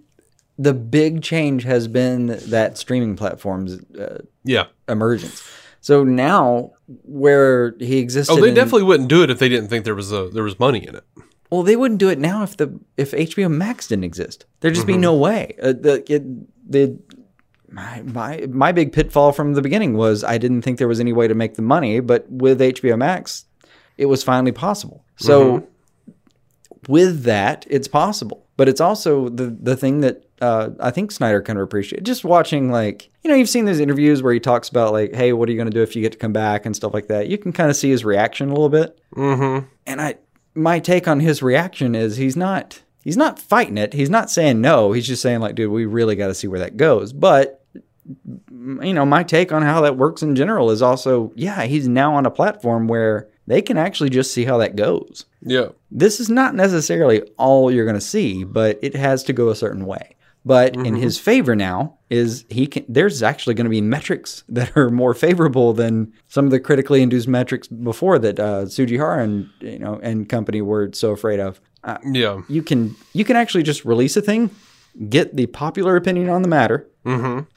[0.59, 4.66] the big change has been that streaming platforms uh, yeah.
[4.88, 5.42] emergence
[5.81, 6.73] so now
[7.05, 9.95] where he existed Oh, they in- definitely wouldn't do it if they didn't think there
[9.95, 11.05] was a there was money in it.
[11.49, 14.47] Well, they wouldn't do it now if the if HBO Max didn't exist.
[14.61, 15.55] There'd just be no way.
[15.62, 16.25] Uh, the it,
[16.69, 16.99] the
[17.71, 21.12] my, my my big pitfall from the beginning was I didn't think there was any
[21.12, 23.45] way to make the money, but with HBO Max,
[23.97, 25.05] it was finally possible.
[25.14, 25.69] So
[26.88, 28.45] with that, it's possible.
[28.57, 32.05] But it's also the the thing that uh, I think Snyder kind of appreciated.
[32.05, 35.33] Just watching like you know you've seen those interviews where he talks about like, hey,
[35.33, 37.09] what are you going to do if you get to come back and stuff like
[37.09, 37.29] that.
[37.29, 38.99] You can kind of see his reaction a little bit.
[39.14, 39.66] Mm-hmm.
[39.87, 40.16] And I
[40.55, 43.92] my take on his reaction is he's not he's not fighting it.
[43.92, 44.92] He's not saying no.
[44.92, 47.12] He's just saying like, dude, we really got to see where that goes.
[47.12, 47.62] But
[48.59, 52.14] you know, my take on how that works in general is also, yeah, he's now
[52.14, 55.25] on a platform where they can actually just see how that goes.
[55.42, 55.68] Yeah.
[55.90, 59.57] This is not necessarily all you're going to see, but it has to go a
[59.57, 60.15] certain way.
[60.47, 62.85] But in his favor now is he can.
[62.89, 67.03] There's actually going to be metrics that are more favorable than some of the critically
[67.03, 71.61] induced metrics before that uh, Tsujihara and you know and company were so afraid of.
[71.83, 72.43] Uh, Yeah.
[72.49, 74.51] you can you can actually just release a thing,
[75.09, 76.87] get the popular opinion on the matter,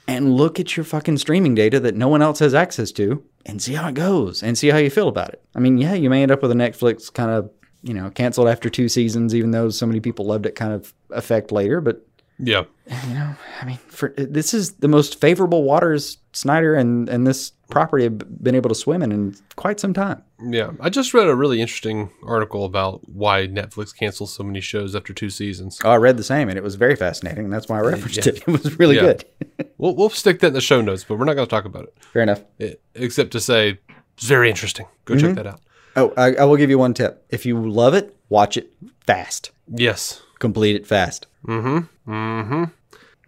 [0.07, 3.61] and look at your fucking streaming data that no one else has access to, and
[3.61, 5.41] see how it goes, and see how you feel about it.
[5.55, 7.49] I mean, yeah, you may end up with a Netflix kind of
[7.83, 10.91] you know canceled after two seasons, even though so many people loved it, kind of
[11.11, 11.81] effect later.
[11.81, 12.05] But
[12.39, 12.63] Yeah.
[13.07, 17.51] you know, I mean, for this is the most favorable waters Snyder and and this
[17.69, 20.23] property have been able to swim in in quite some time.
[20.41, 20.71] Yeah.
[20.79, 25.13] I just read a really interesting article about why Netflix cancels so many shows after
[25.13, 25.79] two seasons.
[25.83, 27.43] Oh, I read the same, and it was very fascinating.
[27.45, 28.37] And that's why I referenced it.
[28.47, 29.01] It was really Yeah.
[29.01, 29.25] good.
[29.77, 31.83] We'll, we'll stick that in the show notes, but we're not going to talk about
[31.85, 31.93] it.
[32.11, 32.43] Fair enough.
[32.57, 32.81] it.
[32.95, 33.79] Except to say,
[34.17, 34.87] it's very interesting.
[35.05, 35.61] Go check that out.
[35.95, 37.25] Oh, I, I will give you one tip.
[37.29, 38.73] If you love it, watch it
[39.07, 39.51] fast.
[39.73, 40.21] Yes.
[40.39, 41.27] Complete it fast.
[41.47, 41.85] Mm-hmm.
[42.09, 42.63] Mm-hmm.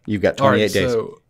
[0.07, 0.73] You've got 28 right.
[0.73, 0.91] days.
[0.91, 1.21] So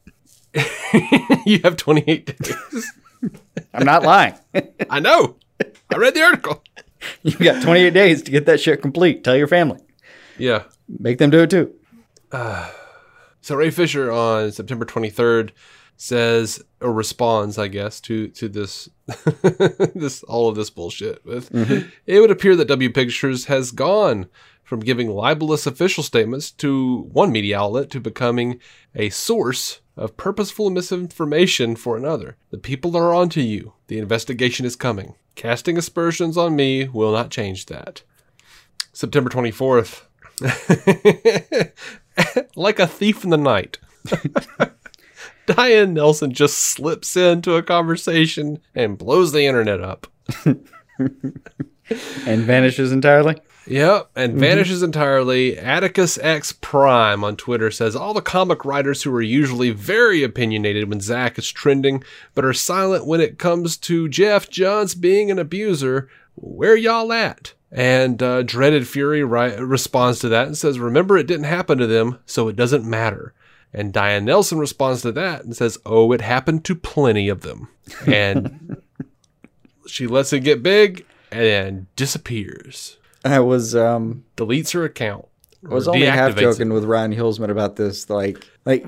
[1.45, 2.91] you have 28 days.
[3.73, 4.35] I'm not lying.
[4.89, 5.35] I know.
[5.93, 6.63] I read the article.
[7.23, 9.23] You've got 28 days to get that shit complete.
[9.23, 9.79] Tell your family.
[10.37, 10.63] Yeah.
[10.87, 11.73] Make them do it too.
[13.43, 15.49] So Ray Fisher on September 23rd
[15.97, 18.87] says or responds, I guess, to to this
[19.95, 21.25] this all of this bullshit.
[21.25, 21.49] With
[22.05, 24.27] it would appear that W Pictures has gone
[24.71, 28.57] from giving libelous official statements to one media outlet to becoming
[28.95, 32.37] a source of purposeful misinformation for another.
[32.51, 33.73] The people are onto you.
[33.87, 35.15] The investigation is coming.
[35.35, 38.03] Casting aspersions on me will not change that.
[38.93, 40.03] September 24th.
[42.55, 43.77] like a thief in the night.
[45.47, 50.07] Diane Nelson just slips into a conversation and blows the internet up.
[52.25, 53.35] And vanishes entirely.
[53.67, 55.57] Yep, and vanishes entirely.
[55.57, 60.89] Atticus X Prime on Twitter says all the comic writers who are usually very opinionated
[60.89, 65.37] when Zack is trending, but are silent when it comes to Geoff Johns being an
[65.37, 67.53] abuser, where y'all at?
[67.71, 71.87] And uh, Dreaded Fury ri- responds to that and says, Remember, it didn't happen to
[71.87, 73.33] them, so it doesn't matter.
[73.73, 77.69] And Diane Nelson responds to that and says, Oh, it happened to plenty of them.
[78.05, 78.81] And
[79.87, 85.25] she lets it get big and disappears I was um deletes her account.
[85.69, 86.73] I was only half joking it.
[86.73, 88.09] with Ryan Hillsman about this.
[88.09, 88.85] Like like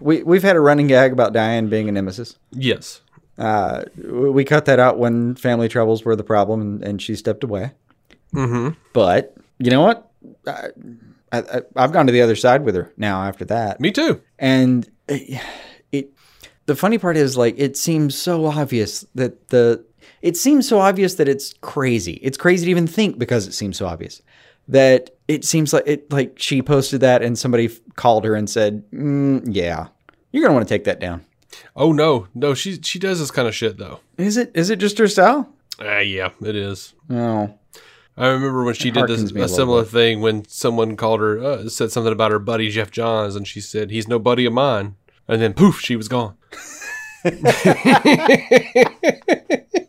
[0.00, 2.38] we we've had a running gag about Diane being a nemesis.
[2.50, 3.00] Yes.
[3.38, 7.42] Uh, we cut that out when family troubles were the problem, and, and she stepped
[7.42, 7.72] away.
[8.34, 8.78] Mm-hmm.
[8.92, 10.10] But you know what?
[10.46, 10.68] I,
[11.32, 14.20] I, I've gone to the other side with her now after that, Me too.
[14.38, 15.40] and it,
[15.90, 16.10] it.
[16.66, 19.84] The funny part is, like, it seems so obvious that the.
[20.20, 22.14] It seems so obvious that it's crazy.
[22.22, 24.22] It's crazy to even think because it seems so obvious
[24.68, 26.10] that it seems like it.
[26.10, 29.88] Like she posted that, and somebody called her and said, mm, "Yeah,
[30.30, 31.24] you're gonna want to take that down."
[31.76, 34.00] Oh no, no, she she does this kind of shit though.
[34.16, 34.52] Is it?
[34.54, 35.48] Is it just her style?
[35.80, 36.94] Ah, yeah, it is.
[37.08, 37.58] No.
[38.14, 39.90] I remember when she did this a a similar bit.
[39.90, 43.60] thing when someone called her uh, said something about her buddy Geoff Johns, and she
[43.60, 46.36] said he's no buddy of mine, and then poof, she was gone.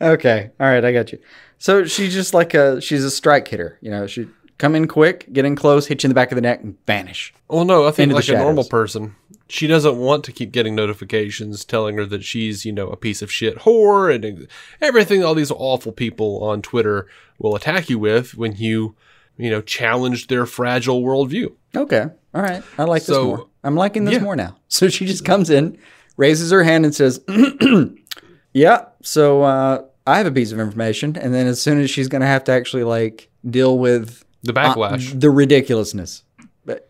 [0.00, 0.50] Okay.
[0.60, 0.84] All right.
[0.84, 1.18] I got you.
[1.58, 3.78] So she's just like a she's a strike hitter.
[3.82, 6.36] You know, she come in quick, get in close, hit you in the back of
[6.36, 7.32] the neck, and vanish.
[7.48, 9.16] Well, no, I think like a normal person,
[9.48, 13.22] she doesn't want to keep getting notifications telling her that she's, you know, a piece
[13.22, 14.46] of shit whore and
[14.80, 17.06] everything all these awful people on Twitter
[17.38, 18.94] will attack you with when you,
[19.38, 21.52] you know, challenge their fragile worldview.
[21.74, 22.06] Okay.
[22.34, 22.62] All right.
[22.78, 23.46] I like this more.
[23.64, 24.20] I'm liking this Yeah.
[24.20, 24.56] more now.
[24.68, 25.78] So she just comes in,
[26.16, 27.20] raises her hand, and says,
[28.52, 28.84] "Yeah.
[29.02, 32.20] So uh, I have a piece of information." And then as soon as she's going
[32.22, 35.18] to have to actually like deal with The uh, backlash.
[35.18, 36.22] the ridiculousness,
[36.64, 36.88] but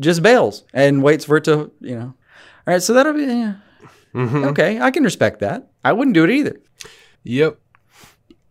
[0.00, 2.14] just bails and waits for it to, you know.
[2.66, 2.82] All right.
[2.82, 3.54] So that'll be yeah.
[4.14, 4.44] Mm-hmm.
[4.46, 4.80] okay.
[4.80, 5.68] I can respect that.
[5.84, 6.60] I wouldn't do it either.
[7.22, 7.58] yep.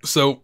[0.03, 0.41] So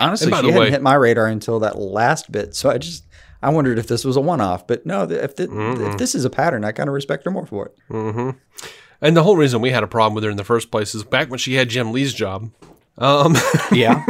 [0.00, 2.54] Honestly, she the hadn't way- hit my radar until that last bit.
[2.54, 3.04] So I just
[3.42, 4.66] I wondered if this was a one-off.
[4.66, 7.46] But no, if, th- if this is a pattern, I kind of respect her more
[7.46, 8.34] for it.
[9.02, 11.04] And the whole reason we had a problem with her in the first place is
[11.04, 12.50] back when she had Jim Lee's job.
[12.98, 13.34] Um,
[13.72, 14.04] Yeah.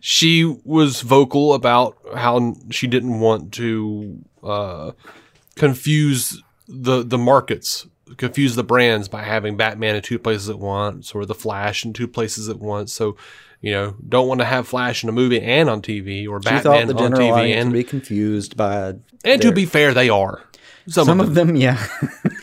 [0.00, 4.92] she was vocal about how she didn't want to uh,
[5.56, 11.12] confuse the the markets, confuse the brands by having Batman in two places at once
[11.14, 12.92] or the Flash in two places at once.
[12.92, 13.16] So,
[13.60, 16.48] you know, don't want to have Flash in a movie and on TV or she
[16.50, 20.44] Batman the on TV and be confused by and to be fair, they are.
[20.86, 21.48] Some, some of of them.
[21.48, 21.56] them.
[21.56, 21.84] Yeah.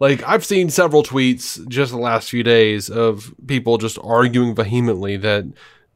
[0.00, 5.16] Like I've seen several tweets just the last few days of people just arguing vehemently
[5.18, 5.44] that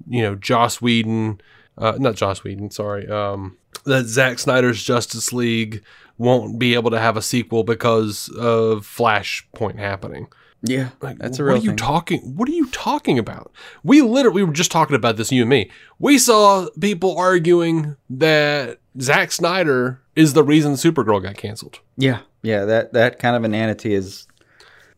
[0.07, 1.40] you know Joss Whedon,
[1.78, 5.82] uh, not Joss Whedon, sorry, um, that Zack Snyder's Justice League
[6.18, 10.28] won't be able to have a sequel because of Flashpoint happening.
[10.66, 11.55] Yeah, Like, that's a real.
[11.57, 11.76] what are you thing.
[11.76, 12.20] talking?
[12.36, 13.52] What are you talking about?
[13.82, 15.70] We literally we were just talking about this, you and me.
[15.98, 21.80] We saw people arguing that Zack Snyder is the reason Supergirl got canceled.
[21.98, 22.64] yeah, yeah.
[22.64, 24.26] That that kind of inanity is.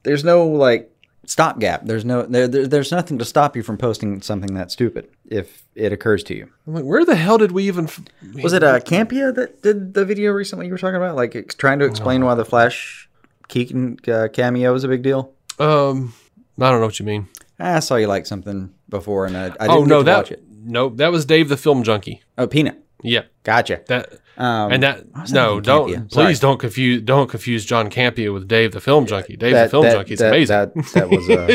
[0.02, 0.90] There's no like
[1.26, 1.84] stopgap.
[1.86, 2.66] There's no there, there.
[2.66, 6.48] There's nothing to stop you from posting something that stupid if it occurs to you.
[6.66, 7.86] I'm like, where the hell did we even?
[7.86, 8.00] F-
[8.42, 11.16] Was it uh, Campea that did the video recently you were talking about?
[11.16, 13.08] Like ex- trying to explain why the Flash
[13.48, 15.32] Keaton uh, cameo is a big deal?
[15.58, 16.12] Um,
[16.60, 17.28] I don't know what you mean.
[17.58, 20.16] I saw you like something before and I, I didn't Oh get no, to that
[20.18, 20.42] watch it.
[20.50, 22.22] no, that was Dave the Film Junkie.
[22.38, 22.84] Oh, Peanut.
[23.02, 23.82] Yeah, Gotcha.
[23.88, 28.72] that Um, and that no, don't please don't confuse don't confuse John Campea with Dave
[28.72, 29.36] the Film Junkie.
[29.36, 30.56] Dave the Film that, Junkie is that, amazing.
[30.56, 31.46] That, that was a,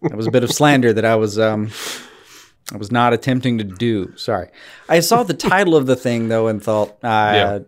[0.02, 1.70] that was a bit of slander that I was um
[2.72, 4.16] I was not attempting to do.
[4.16, 4.48] Sorry,
[4.88, 7.58] I saw the title of the thing though and thought, uh, Yeah.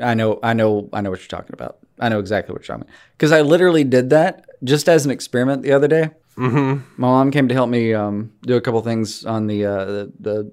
[0.00, 1.78] I know, I know, I know what you're talking about.
[2.00, 5.12] I know exactly what you're talking about because I literally did that just as an
[5.12, 6.10] experiment the other day.
[6.36, 6.82] Mm-hmm.
[7.00, 10.12] My mom came to help me um, do a couple things on the, uh, the
[10.18, 10.52] the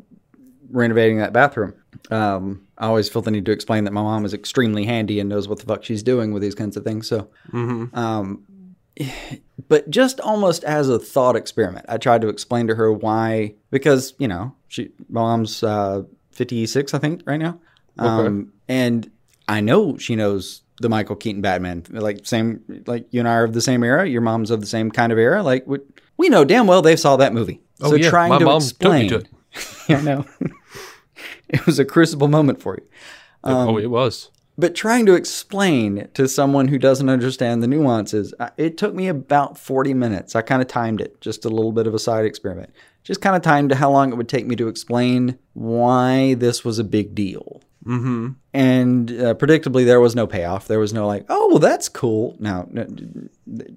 [0.72, 1.74] renovating that bathroom.
[2.09, 5.30] Um, I always feel the need to explain that my mom is extremely handy and
[5.30, 7.07] knows what the fuck she's doing with these kinds of things.
[7.07, 8.43] So, um,
[9.67, 14.13] but just almost as a thought experiment, I tried to explain to her why, because
[14.17, 17.59] you know, she my mom's uh, fifty six, I think, right now,
[17.97, 19.09] um, and
[19.47, 23.43] I know she knows the Michael Keaton Batman, like same, like you and I are
[23.43, 24.07] of the same era.
[24.07, 25.43] Your mom's of the same kind of era.
[25.43, 25.80] Like we,
[26.17, 27.61] we know damn well they saw that movie.
[27.82, 28.09] Oh, so yeah.
[28.09, 29.26] trying My to mom took me explain, to
[29.89, 30.26] I know.
[31.54, 32.88] it was a crucible moment for you.
[33.43, 34.32] Um, oh, it was.
[34.58, 39.58] But trying to explain to someone who doesn't understand the nuances, it took me about
[39.58, 40.36] 40 minutes.
[40.36, 42.74] I kind of timed it, just a little bit of a side experiment.
[43.04, 46.80] Just kind of timed how long it would take me to explain why this was
[46.80, 47.62] a big deal.
[47.86, 48.30] Mm-hmm.
[48.54, 50.68] And uh, predictably, there was no payoff.
[50.68, 52.36] There was no like, oh, well, that's cool.
[52.39, 52.86] No, no,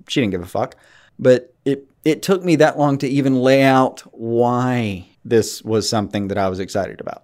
[0.08, 0.76] she didn't give a fuck.
[1.18, 6.28] But it it took me that long to even lay out why this was something
[6.28, 7.23] that I was excited about.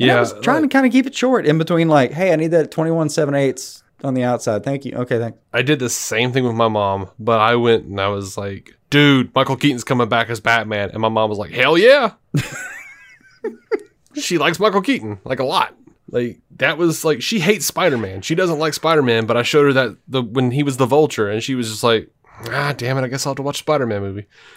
[0.00, 2.36] And I was trying to kind of keep it short in between, like, hey, I
[2.36, 4.64] need that 21 7 eighths on the outside.
[4.64, 4.94] Thank you.
[4.96, 8.08] Okay, thank I did the same thing with my mom, but I went and I
[8.08, 10.90] was like, dude, Michael Keaton's coming back as Batman.
[10.90, 12.12] And my mom was like, hell yeah.
[14.14, 15.74] she likes Michael Keaton, like a lot.
[16.10, 18.22] Like that was like she hates Spider Man.
[18.22, 20.86] She doesn't like Spider Man, but I showed her that the when he was the
[20.86, 22.10] vulture and she was just like,
[22.50, 24.26] ah damn it, I guess I'll have to watch Spider Man movie.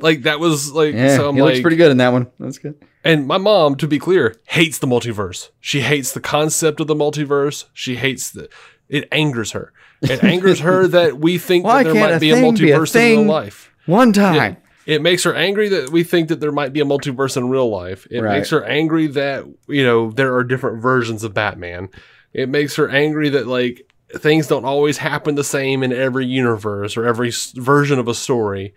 [0.00, 2.26] like that was like Yeah, so I'm he like looks pretty good in that one.
[2.38, 2.74] That's good.
[3.04, 5.50] and my mom, to be clear, hates the multiverse.
[5.60, 7.66] She hates the concept of the multiverse.
[7.72, 8.48] She hates the.
[8.88, 9.72] It angers her.
[10.02, 12.76] It angers her that we think that there might a be a thing be a
[12.76, 13.72] multiverse in real life.
[13.86, 14.56] One It, time.
[14.86, 17.70] it makes her angry that we think that there might be a multiverse in real
[17.70, 18.06] life.
[18.10, 18.38] It Right.
[18.38, 21.88] makes her angry that you know there are different versions of Batman.
[22.32, 26.96] It makes her angry that like things don't always happen the same in every universe
[26.96, 28.74] or every version of a story.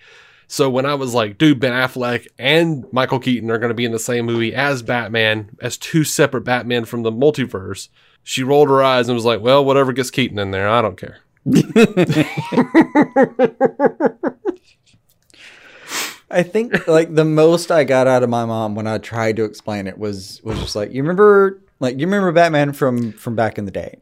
[0.48, 3.86] So when I was like, dude, Ben Affleck and Michael Keaton are going to be
[3.86, 7.90] in the same movie as Batman, as two separate Batman from the multiverse,
[8.24, 10.98] she rolled her eyes and was like, well, whatever gets Keaton in there, I don't
[10.98, 11.20] care.
[16.30, 19.44] I think like the most I got out of my mom when I tried to
[19.44, 23.58] explain it was was just like, you remember like you remember Batman from from back
[23.58, 23.98] in the day?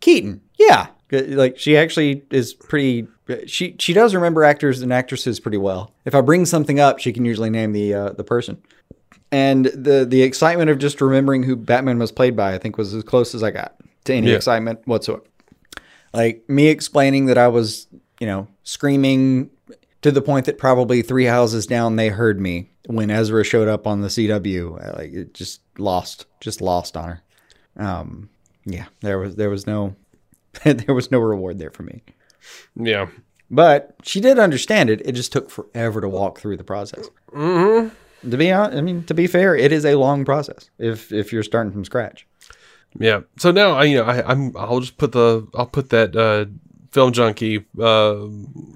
[0.00, 0.88] Keaton, yeah.
[1.10, 3.08] Like she actually is pretty.
[3.46, 5.92] She she does remember actors and actresses pretty well.
[6.04, 8.62] If I bring something up, she can usually name the uh, the person.
[9.30, 12.94] And the the excitement of just remembering who Batman was played by, I think, was
[12.94, 14.36] as close as I got to any Yeah.
[14.36, 15.22] excitement whatsoever.
[16.14, 17.86] Like me explaining that I was,
[18.20, 19.50] you know, screaming
[20.02, 23.86] to the point that probably three houses down they heard me when Ezra showed up
[23.86, 24.96] on the CW.
[24.96, 27.22] Like it just lost, just lost on her.
[27.76, 28.30] Um,
[28.64, 29.96] yeah, there was there was no
[30.64, 32.02] there was no reward there for me.
[32.76, 33.08] Yeah.
[33.50, 35.00] But she did understand it.
[35.06, 37.08] It just took forever to walk through the process.
[37.32, 38.30] Mm-hmm.
[38.30, 41.32] To be honest, I mean, to be fair, it is a long process if if
[41.32, 42.26] you're starting from scratch.
[42.98, 43.20] Yeah.
[43.38, 46.46] So now I, you know, I, I'm, I'll just put the, I'll put that uh,
[46.90, 48.26] film junkie uh,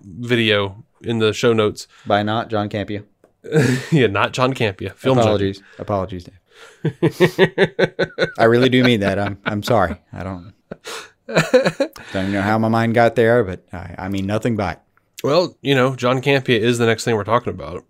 [0.05, 1.89] video in the show notes.
[2.07, 3.05] By not John Campea.
[3.93, 4.95] yeah, not John Campea.
[4.95, 6.39] Film Apologies, apologies, Dave.
[8.39, 9.19] I really do mean that.
[9.19, 9.97] I'm I'm sorry.
[10.13, 10.53] I don't
[12.13, 14.79] don't know how my mind got there, but I, I mean nothing by it.
[15.23, 17.85] Well, you know, John Campea is the next thing we're talking about.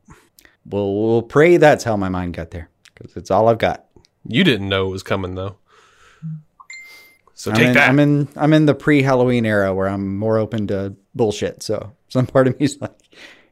[0.67, 3.87] We'll, we'll pray that's how my mind got there because it's all I've got.
[4.27, 5.57] You didn't know it was coming though.
[7.35, 7.89] So I'm take in, that.
[7.89, 11.63] I'm in I'm in the pre-Halloween era where I'm more open to bullshit.
[11.63, 12.95] So some part of me is like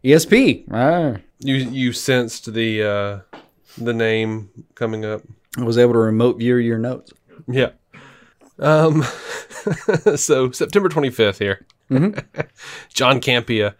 [0.04, 0.66] ESP.
[0.70, 1.16] ah.
[1.40, 3.38] you you sensed the uh,
[3.78, 5.22] the name coming up.
[5.58, 7.12] I was able to remote view your notes.
[7.48, 7.70] Yeah.
[8.58, 9.02] Um.
[10.16, 11.66] so September 25th here.
[12.94, 13.74] John Campea.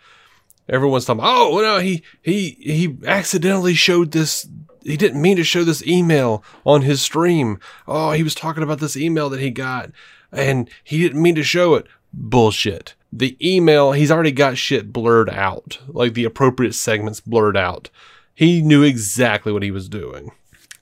[0.69, 1.23] Everyone's talking.
[1.25, 4.49] Oh no, he he he accidentally showed this.
[4.83, 7.59] He didn't mean to show this email on his stream.
[7.87, 9.91] Oh, he was talking about this email that he got,
[10.33, 11.87] and he didn't mean to show it.
[12.13, 12.95] Bullshit.
[13.13, 17.91] The email, he's already got shit blurred out, like the appropriate segments blurred out.
[18.35, 20.33] He knew exactly what he was doing.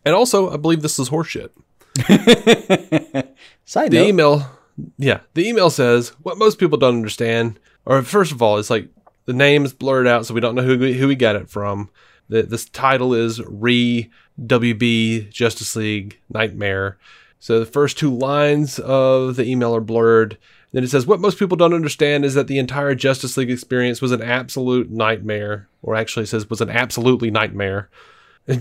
[0.04, 1.50] And also, I believe this is horseshit.
[3.64, 4.50] Side The note, email,
[4.96, 7.58] yeah, the email says what most people don't understand.
[7.84, 8.88] Or first of all, it's like
[9.24, 11.50] the name is blurred out, so we don't know who we, who we got it
[11.50, 11.90] from.
[12.28, 16.98] The this title is Re WB Justice League Nightmare.
[17.40, 20.38] So the first two lines of the email are blurred.
[20.72, 24.02] Then it says what most people don't understand is that the entire Justice League experience
[24.02, 27.88] was an absolute nightmare, or actually says was an absolutely nightmare.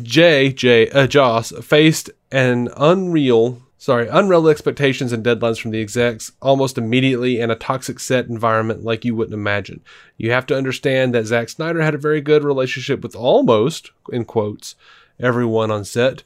[0.02, 6.32] Jay, Jay, uh, Joss faced an unreal, sorry, unreal expectations and deadlines from the execs
[6.42, 9.82] almost immediately in a toxic set environment like you wouldn't imagine.
[10.18, 14.26] You have to understand that Zack Snyder had a very good relationship with almost, in
[14.26, 14.76] quotes,
[15.20, 16.24] everyone on set.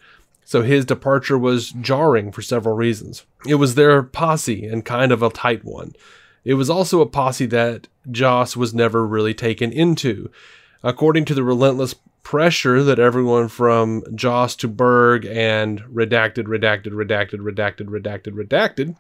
[0.52, 3.26] So his departure was jarring for several reasons.
[3.48, 5.94] It was their posse and kind of a tight one.
[6.44, 10.30] It was also a posse that Joss was never really taken into.
[10.84, 17.40] According to the relentless pressure that everyone from Joss to Berg and redacted, redacted, redacted,
[17.40, 18.98] redacted, redacted, redacted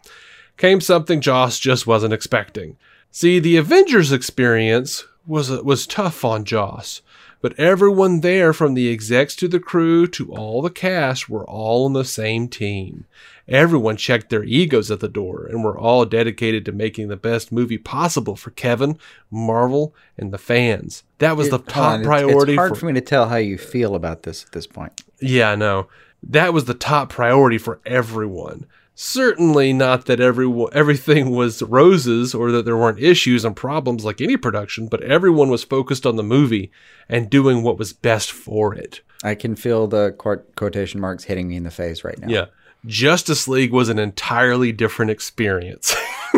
[0.56, 2.78] came something Joss just wasn't expecting.
[3.12, 7.02] See, the Avengers experience was was tough on Joss,
[7.42, 11.86] but everyone there from the execs to the crew to all the cast were all
[11.86, 13.06] on the same team.
[13.48, 17.52] Everyone checked their egos at the door and were all dedicated to making the best
[17.52, 18.98] movie possible for Kevin,
[19.30, 21.04] Marvel, and the fans.
[21.18, 23.58] That was the top on, priority It's hard for, for me to tell how you
[23.58, 25.02] feel about this at this point.
[25.20, 25.88] yeah, I know.
[26.24, 28.68] That was the top priority for everyone.
[28.94, 34.22] Certainly not that everyone everything was roses or that there weren't issues and problems like
[34.22, 36.72] any production, but everyone was focused on the movie
[37.10, 39.02] and doing what was best for it.
[39.24, 42.28] I can feel the quote- quotation marks hitting me in the face right now.
[42.28, 42.46] Yeah.
[42.86, 45.96] Justice League was an entirely different experience.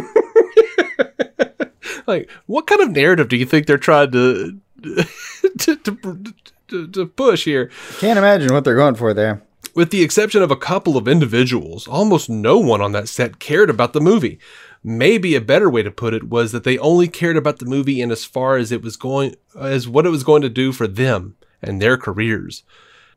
[2.08, 4.60] like, what kind of narrative do you think they're trying to
[5.60, 6.34] to, to,
[6.68, 7.72] to, to push here?
[8.00, 9.42] Can't imagine what they're going for there.
[9.76, 13.70] With the exception of a couple of individuals, almost no one on that set cared
[13.70, 14.40] about the movie.
[14.84, 18.02] Maybe a better way to put it was that they only cared about the movie
[18.02, 20.88] in as far as it was going as what it was going to do for
[20.88, 22.64] them and their careers.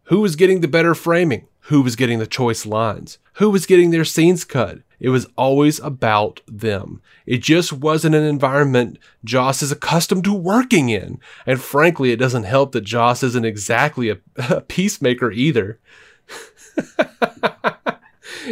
[0.05, 1.49] Who was getting the better framing?
[1.63, 3.19] Who was getting the choice lines?
[3.35, 4.79] Who was getting their scenes cut?
[5.01, 7.03] It was always about them.
[7.27, 11.19] It just wasn't an environment Joss is accustomed to working in.
[11.45, 15.81] And frankly, it doesn't help that Joss isn't exactly a, a peacemaker either.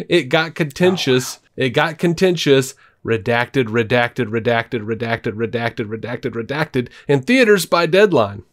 [0.09, 1.41] It got contentious.
[1.57, 2.75] It got contentious.
[3.05, 8.45] Redacted, redacted, redacted, redacted, redacted, redacted, redacted in theaters by deadline.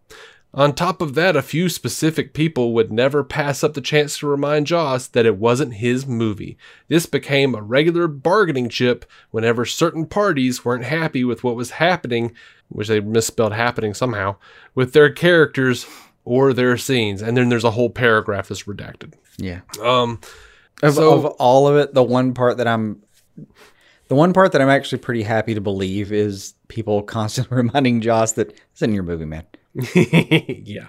[0.54, 4.26] On top of that, a few specific people would never pass up the chance to
[4.26, 6.58] remind Joss that it wasn't his movie.
[6.88, 12.34] This became a regular bargaining chip whenever certain parties weren't happy with what was happening,
[12.68, 14.36] which they misspelled happening somehow,
[14.74, 15.86] with their characters
[16.24, 17.22] or their scenes.
[17.22, 19.14] And then there's a whole paragraph that's redacted.
[19.38, 19.60] Yeah.
[19.82, 20.20] Um,
[20.82, 23.02] Of, So- of all of it, the one part that I'm,
[24.08, 28.32] the one part that I'm actually pretty happy to believe is people constantly reminding Joss
[28.32, 29.44] that it's in your movie, man.
[29.94, 30.88] yeah.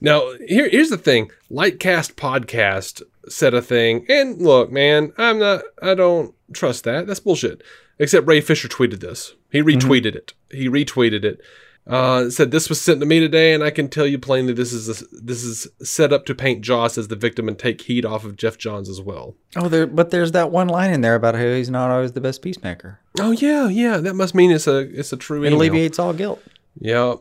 [0.00, 1.30] Now, here, here's the thing.
[1.50, 5.62] Lightcast podcast said a thing, and look, man, I'm not.
[5.82, 7.06] I don't trust that.
[7.06, 7.62] That's bullshit.
[7.98, 9.34] Except Ray Fisher tweeted this.
[9.50, 10.32] He retweeted it.
[10.50, 11.40] He retweeted it.
[11.88, 14.72] Uh, said this was sent to me today, and I can tell you plainly this
[14.74, 18.04] is a, this is set up to paint Joss as the victim and take heat
[18.04, 19.34] off of Geoff Johns as well.
[19.56, 22.20] Oh, there, but there's that one line in there about how he's not always the
[22.20, 23.00] best peacemaker.
[23.18, 23.96] Oh yeah, yeah.
[23.96, 25.58] That must mean it's a it's a true It email.
[25.60, 26.42] alleviates all guilt
[26.78, 27.14] Yeah,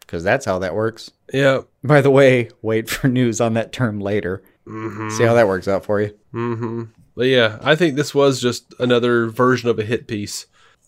[0.00, 1.10] because that's how that works.
[1.32, 1.62] yeah.
[1.82, 4.42] By the way, wait for news on that term later.
[4.64, 6.16] See how that works out for you.
[6.32, 6.84] Mm-hmm.
[7.16, 10.46] But yeah, I think this was just another version of a hit piece,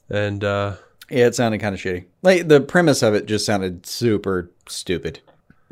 [0.09, 0.76] and uh,
[1.11, 2.07] Yeah, it sounded kind of shitty.
[2.22, 5.20] Like the premise of it just sounded super stupid.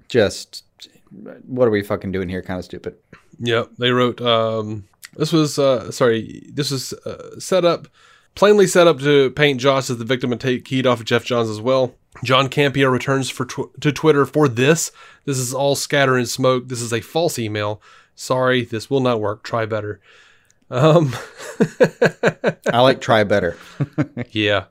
[0.09, 0.65] Just
[1.47, 2.43] what are we fucking doing here?
[2.43, 2.97] Kind of stupid.
[3.39, 4.21] Yeah, they wrote.
[4.21, 6.49] Um, this was uh, sorry.
[6.53, 7.89] This was uh, set up,
[8.35, 11.25] plainly set up to paint Joss as the victim and take heat off of Geoff
[11.25, 11.95] Johns as well.
[12.23, 14.93] John Campea returns for tw- to Twitter for this.
[15.25, 16.69] This is all scatter and smoke.
[16.69, 17.81] This is a false email.
[18.15, 19.43] Sorry, this will not work.
[19.43, 20.01] Try better.
[20.71, 21.15] Um,
[22.73, 23.57] I like try better.
[24.31, 24.65] yeah.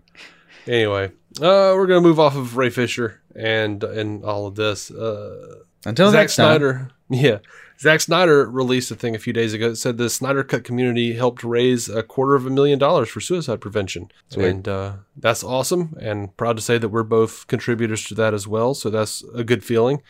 [0.68, 1.07] Anyway,
[1.39, 4.91] uh, we're gonna move off of Ray Fisher and and all of this.
[4.91, 5.55] Uh,
[5.86, 6.45] Until Zack next time.
[6.45, 6.91] Snyder.
[7.14, 7.39] Yeah.
[7.78, 11.14] Zack Snyder released a thing a few days ago that said the Snyder Cut community
[11.16, 14.09] helped raise a quarter of a million dollars for suicide prevention.
[14.38, 15.97] And uh, that's awesome.
[15.99, 18.74] And proud to say that we're both contributors to that as well.
[18.76, 20.01] So that's a good feeling.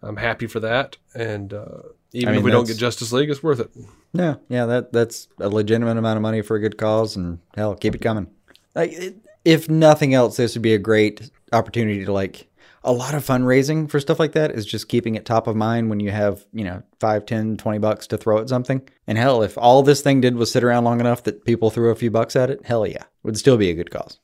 [0.00, 0.96] I'm happy for that.
[1.14, 1.78] And uh,
[2.12, 3.70] even I mean, if we don't get Justice League, it's worth it.
[4.12, 7.74] Yeah, yeah, that that's a legitimate amount of money for a good cause, and hell,
[7.74, 8.28] keep it coming.
[8.74, 12.48] Like, it, if nothing else, this would be a great opportunity to like
[12.82, 15.88] a lot of fundraising for stuff like that is just keeping it top of mind
[15.88, 19.42] when you have you know 5 10 20 bucks to throw at something and hell
[19.42, 22.10] if all this thing did was sit around long enough that people threw a few
[22.10, 24.18] bucks at it hell yeah would still be a good cause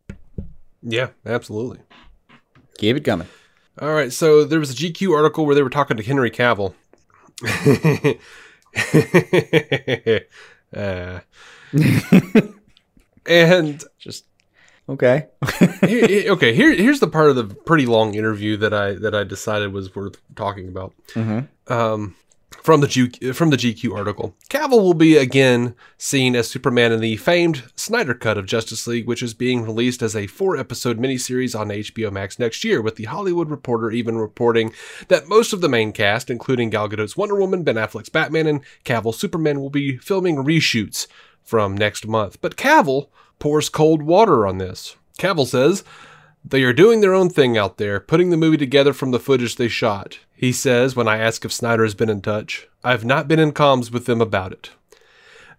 [0.82, 1.78] Yeah, absolutely.
[2.76, 3.28] keep it coming
[3.80, 6.74] All right, so there was a GQ article where they were talking to Henry Cavill.
[10.76, 11.18] Uh,
[13.26, 14.24] and just
[14.90, 19.24] okay okay, here here's the part of the pretty long interview that I that I
[19.24, 20.92] decided was worth talking about.
[21.68, 22.16] Um,
[22.62, 27.00] from the G, from the GQ article, Cavill will be again seen as Superman in
[27.00, 31.58] the famed Snyder Cut of Justice League, which is being released as a four-episode miniseries
[31.58, 32.82] on HBO Max next year.
[32.82, 34.74] With the Hollywood Reporter even reporting
[35.08, 38.60] that most of the main cast, including Gal Gadot's Wonder Woman, Ben Affleck's Batman, and
[38.84, 41.06] Cavill's Superman, will be filming reshoots
[41.42, 42.40] from next month.
[42.42, 43.08] But Cavill
[43.40, 44.96] pours cold water on this.
[45.18, 45.82] Cavill says.
[46.42, 49.56] They are doing their own thing out there, putting the movie together from the footage
[49.56, 50.20] they shot.
[50.34, 53.52] He says, when I ask if Snyder has been in touch, I've not been in
[53.52, 54.70] comms with them about it.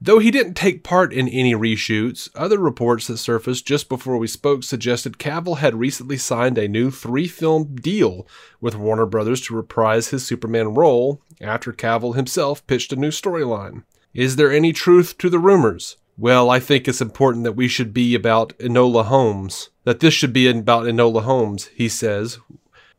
[0.04, 4.26] Though he didn't take part in any reshoots, other reports that surfaced just before we
[4.26, 8.28] spoke suggested Cavill had recently signed a new three film deal
[8.60, 13.84] with Warner Brothers to reprise his Superman role after Cavill himself pitched a new storyline.
[14.16, 15.98] Is there any truth to the rumors?
[16.22, 19.72] Well, I think it's important that we should be about Enola Holmes.
[19.86, 22.38] That this should be about Enola Holmes, he says,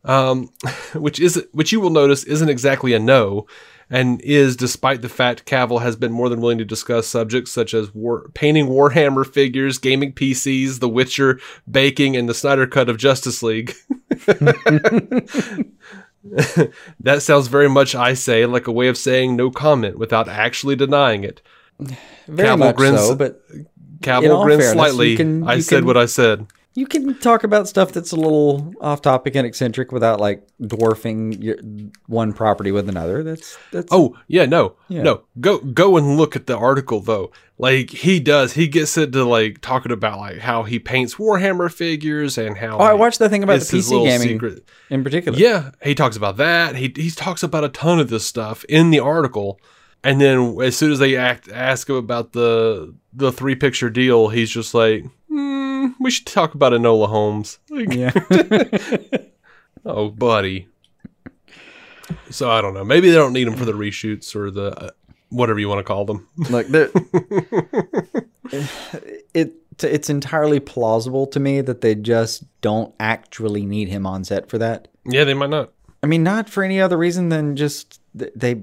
[0.03, 0.49] um,
[0.93, 3.47] which is which you will notice isn't exactly a no,
[3.89, 7.73] and is despite the fact Cavill has been more than willing to discuss subjects such
[7.73, 11.39] as war, painting Warhammer figures, gaming PCs, The Witcher,
[11.71, 13.73] baking, and the Snyder Cut of Justice League.
[16.99, 20.75] that sounds very much, I say, like a way of saying no comment without actually
[20.75, 21.41] denying it.
[21.79, 23.41] Very Cavill much grins- so but
[24.01, 25.11] Cavill grins fairness, slightly.
[25.11, 26.47] you can- I said can- what I said.
[26.75, 31.41] you can talk about stuff that's a little off topic and eccentric without like dwarfing
[31.41, 31.55] your,
[32.07, 35.03] one property with another that's that's Oh yeah, no, Yeah.
[35.03, 35.21] no.
[35.39, 37.31] Go go and look at the article though.
[37.59, 42.37] Like he does, he gets into like talking about like how he paints Warhammer figures
[42.37, 42.77] and how.
[42.79, 44.67] Oh, I watched that thing about the PC gaming secret.
[44.89, 45.37] in particular.
[45.37, 46.75] Yeah, he talks about that.
[46.75, 49.59] He he talks about a ton of this stuff in the article,
[50.03, 54.29] and then as soon as they act, ask him about the the three picture deal,
[54.29, 58.11] he's just like, hmm, "We should talk about Enola Holmes." Like, yeah.
[59.85, 60.67] oh, buddy.
[62.29, 62.83] So I don't know.
[62.83, 64.89] Maybe they don't need him for the reshoots or the uh,
[65.29, 66.27] whatever you want to call them.
[66.49, 66.89] There,
[69.33, 74.49] it it's entirely plausible to me that they just don't actually need him on set
[74.49, 74.87] for that.
[75.05, 75.71] yeah, they might not.
[76.03, 78.61] I mean, not for any other reason than just they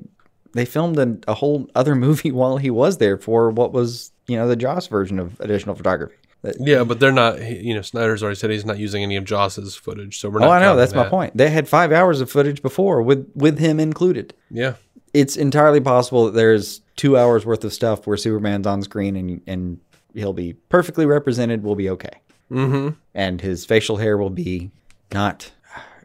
[0.52, 4.36] they filmed a, a whole other movie while he was there for what was you
[4.36, 6.14] know the Joss version of additional photography.
[6.58, 7.42] Yeah, but they're not.
[7.42, 10.48] You know, Snyder's already said he's not using any of Joss's footage, so we're not.
[10.48, 10.52] Oh.
[10.52, 10.74] I know.
[10.76, 11.36] That's my point.
[11.36, 14.32] They had five hours of footage before with with him included.
[14.50, 14.74] Yeah,
[15.12, 19.42] It's entirely possible that there's two hours worth of stuff where Superman's on screen and
[19.46, 19.80] and
[20.14, 21.62] he'll be perfectly represented.
[21.62, 22.20] We'll be okay.
[22.50, 22.96] Mm-hmm.
[23.14, 24.70] And his facial hair will be
[25.12, 25.52] not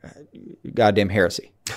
[0.03, 0.09] uh,
[0.73, 1.53] goddamn heresy.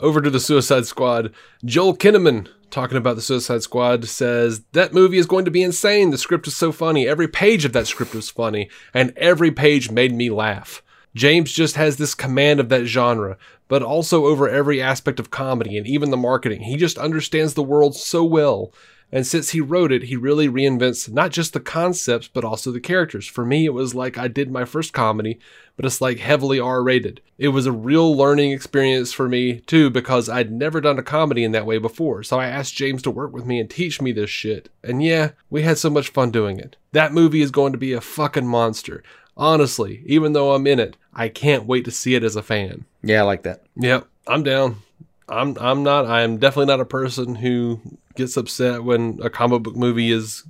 [0.00, 1.32] over to the Suicide Squad.
[1.64, 6.10] Joel Kinnaman, talking about the Suicide Squad, says that movie is going to be insane.
[6.10, 7.06] The script is so funny.
[7.06, 10.82] Every page of that script was funny, and every page made me laugh.
[11.14, 15.78] James just has this command of that genre, but also over every aspect of comedy
[15.78, 16.60] and even the marketing.
[16.60, 18.72] He just understands the world so well.
[19.12, 22.80] And since he wrote it, he really reinvents not just the concepts, but also the
[22.80, 23.26] characters.
[23.26, 25.38] For me, it was like I did my first comedy,
[25.76, 27.20] but it's like heavily R rated.
[27.38, 31.44] It was a real learning experience for me, too, because I'd never done a comedy
[31.44, 32.24] in that way before.
[32.24, 34.70] So I asked James to work with me and teach me this shit.
[34.82, 36.76] And yeah, we had so much fun doing it.
[36.92, 39.04] That movie is going to be a fucking monster.
[39.36, 42.86] Honestly, even though I'm in it, I can't wait to see it as a fan.
[43.02, 43.62] Yeah, I like that.
[43.76, 44.82] Yep, I'm down.
[45.28, 47.80] I'm I'm not I'm definitely not a person who
[48.14, 50.44] gets upset when a comic book movie is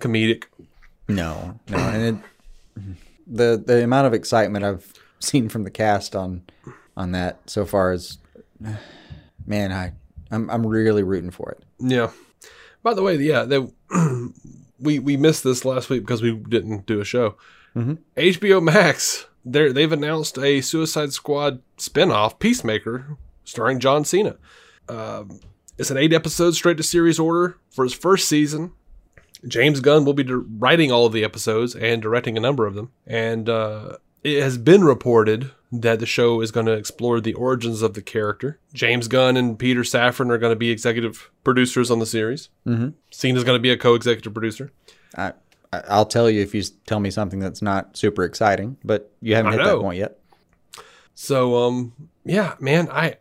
[0.00, 0.44] comedic.
[1.08, 2.02] No, no, and
[2.76, 2.84] it,
[3.26, 6.42] the the amount of excitement I've seen from the cast on
[6.96, 8.18] on that so far is,
[9.46, 9.92] man, I
[10.30, 11.62] I'm I'm really rooting for it.
[11.78, 12.10] Yeah.
[12.82, 13.66] By the way, yeah, they,
[14.80, 17.36] we we missed this last week because we didn't do a show.
[17.74, 17.94] Mm-hmm.
[18.16, 24.36] HBO Max, they they've announced a Suicide Squad spinoff, Peacemaker, starring John Cena.
[24.88, 25.40] Um,
[25.78, 28.72] it's an eight episode straight to series order for his first season.
[29.46, 32.92] James Gunn will be writing all of the episodes and directing a number of them.
[33.06, 37.82] And uh, it has been reported that the show is going to explore the origins
[37.82, 38.58] of the character.
[38.72, 42.48] James Gunn and Peter Safran are going to be executive producers on the series.
[42.66, 42.90] Mm-hmm.
[43.10, 44.72] Cena's going to be a co executive producer.
[45.16, 45.32] I,
[45.88, 49.54] I'll tell you if you tell me something that's not super exciting, but you haven't
[49.54, 49.76] I hit know.
[49.76, 50.18] that point yet.
[51.14, 51.92] So, um,
[52.24, 53.16] yeah, man, I.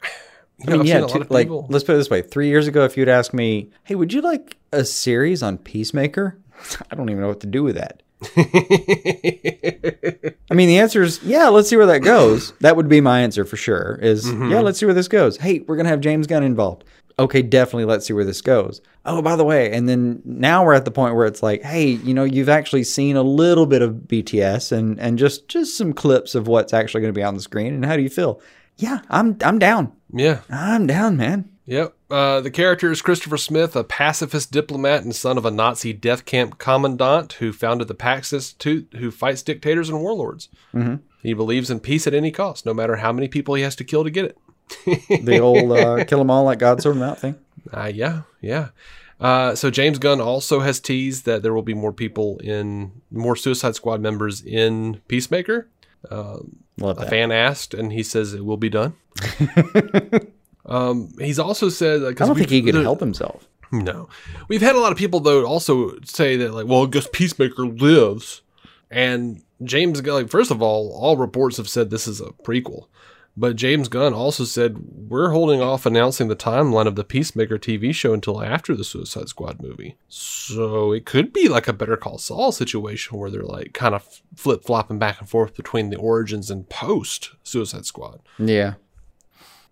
[0.60, 1.66] You I know, mean, I've yeah, seen a lot two- of like people.
[1.70, 4.22] let's put it this way: three years ago, if you'd asked me, "Hey, would you
[4.22, 6.38] like a series on Peacemaker?"
[6.92, 8.02] I don't even know what to do with that.
[10.50, 11.48] I mean, the answer is yeah.
[11.50, 12.52] Let's see where that goes.
[12.60, 13.98] That would be my answer for sure.
[14.02, 14.52] Is Mm-hmm.
[14.52, 14.60] yeah.
[14.62, 15.38] Let's see where this goes.
[15.38, 16.84] Hey, we're gonna have James Gunn involved.
[17.20, 17.86] Okay, definitely.
[17.86, 18.82] Let's see where this goes.
[19.06, 21.86] Oh, by the way, and then now we're at the point where it's like, hey,
[21.90, 25.94] you know, you've actually seen a little bit of BTS and and just just some
[25.94, 27.74] clips of what's actually going to be on the screen.
[27.74, 28.40] And how do you feel?
[28.78, 29.92] Yeah, I'm I'm down.
[30.12, 30.42] yeah.
[30.50, 31.50] I'm down, man.
[31.66, 31.96] Yep.
[32.10, 36.26] Uh, the character is Christopher Smith, a pacifist diplomat and son of a Nazi death
[36.26, 40.50] camp commandant who founded the Pax Institute, who fights dictators and warlords.
[40.74, 40.96] Mm-hmm.
[41.22, 43.86] He believes in peace at any cost, no matter how many people he has to
[43.86, 44.38] kill to get it.
[45.24, 47.36] The old uh, them all like God sort 'em out thing.
[47.72, 48.70] Uh, yeah, yeah.
[49.22, 53.38] Uh, so James Gunn also has teased that there will be more people in more
[53.38, 55.70] Suicide Squad members in Peacemaker.
[56.78, 57.10] Love A that.
[57.10, 58.94] fan asked, and he says it will be done.
[60.66, 63.48] um, he's also said, I don't think he could help himself.
[63.72, 64.08] No.
[64.48, 67.66] We've had a lot of people though also say that like, well, I guess Peacemaker
[67.66, 68.42] lives.
[68.92, 72.86] And James like, first of all, all reports have said this is a prequel.
[73.36, 77.94] But James Gunn also said we're holding off announcing the timeline of the Peacemaker TV
[77.94, 79.98] show until after the Suicide Squad movie.
[80.08, 84.22] So it could be like a Better Call Saul situation where they're like kind of
[84.36, 88.22] flip flopping back and forth between the origins and post Suicide Squad.
[88.38, 88.76] Yeah.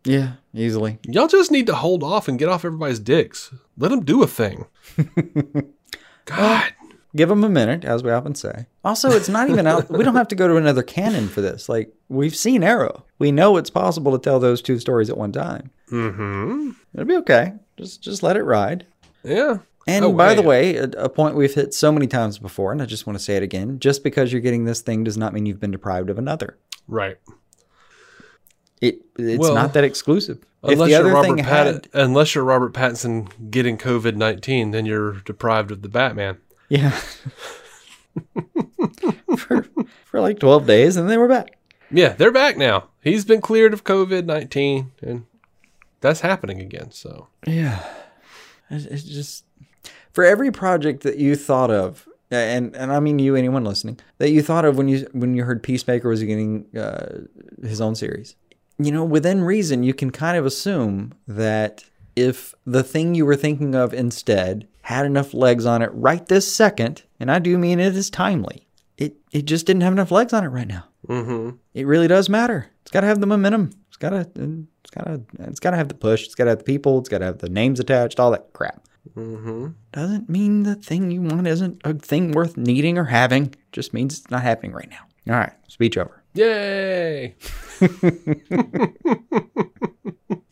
[0.04, 0.98] Yeah, easily.
[1.04, 3.54] Y'all just need to hold off and get off everybody's dicks.
[3.78, 4.66] Let them do a thing.
[6.26, 6.74] God.
[7.16, 8.68] Give them a minute, as we often say.
[8.86, 9.90] Also, it's not even out.
[9.90, 11.68] We don't have to go to another canon for this.
[11.68, 13.04] Like, we've seen Arrow.
[13.20, 15.72] We know it's possible to tell those two stories at one time.
[15.92, 16.70] Mm-hmm.
[16.94, 17.54] It'll be okay.
[17.78, 18.86] Just just let it ride.
[19.24, 19.58] Yeah.
[19.88, 22.82] And Oh, by the way, a, a point we've hit so many times before, and
[22.82, 25.34] I just want to say it again just because you're getting this thing does not
[25.34, 26.58] mean you've been deprived of another.
[26.88, 27.18] Right.
[28.80, 30.40] It It's Well, not that exclusive.
[30.64, 31.88] Unless you're Pattin- had.
[31.94, 36.38] unless you're Robert Pattinson getting COVID nineteen, then you're deprived of the Batman.
[36.72, 36.92] Yeah.
[39.38, 39.66] for,
[40.06, 41.58] for like 12 days, and then we're back.
[41.92, 42.86] Yeah, they're back now.
[43.04, 45.26] He's been cleared of COVID nineteen, and
[46.00, 46.92] that's happening again.
[46.92, 47.84] So Yeah.
[48.70, 49.44] It's it's just
[50.14, 54.30] for every project that you thought of, and and I mean you, anyone listening, that
[54.30, 57.24] you thought of when you when you heard Peacemaker was getting uh,
[57.62, 58.38] his own series.
[58.78, 61.84] You know, within reason, you can kind of assume that
[62.16, 66.52] if the thing you were thinking of instead had enough legs on it right this
[66.52, 68.68] second, and I do mean it is timely,
[68.98, 70.86] it it just didn't have enough legs on it right now.
[71.08, 71.56] Mm-hmm.
[71.74, 72.68] It really does matter.
[72.84, 73.72] It's got to have the momentum.
[73.88, 74.20] It's got to.
[74.20, 75.22] It's got to.
[75.40, 76.26] It's got to have the push.
[76.26, 77.00] It's got to have the people.
[77.00, 78.20] It's got to have the names attached.
[78.20, 78.86] All that crap.
[79.16, 79.68] Mm-hmm.
[79.92, 83.56] Doesn't mean the thing you want isn't a thing worth needing or having.
[83.72, 85.34] Just means it's not happening right now.
[85.34, 85.54] All right.
[85.68, 86.24] Speech over.
[86.34, 87.36] yay!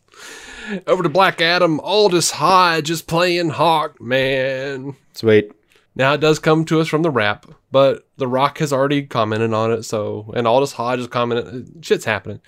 [0.86, 1.80] Over to Black Adam.
[1.80, 4.96] Aldis Hodge is playing Hawkman.
[5.12, 5.52] Sweet.
[5.94, 9.52] Now it does come to us from the Wrap, but The Rock has already commented
[9.52, 9.82] on it.
[9.82, 11.84] So, and Aldis Hodge has commented.
[11.84, 12.40] Shit's happening.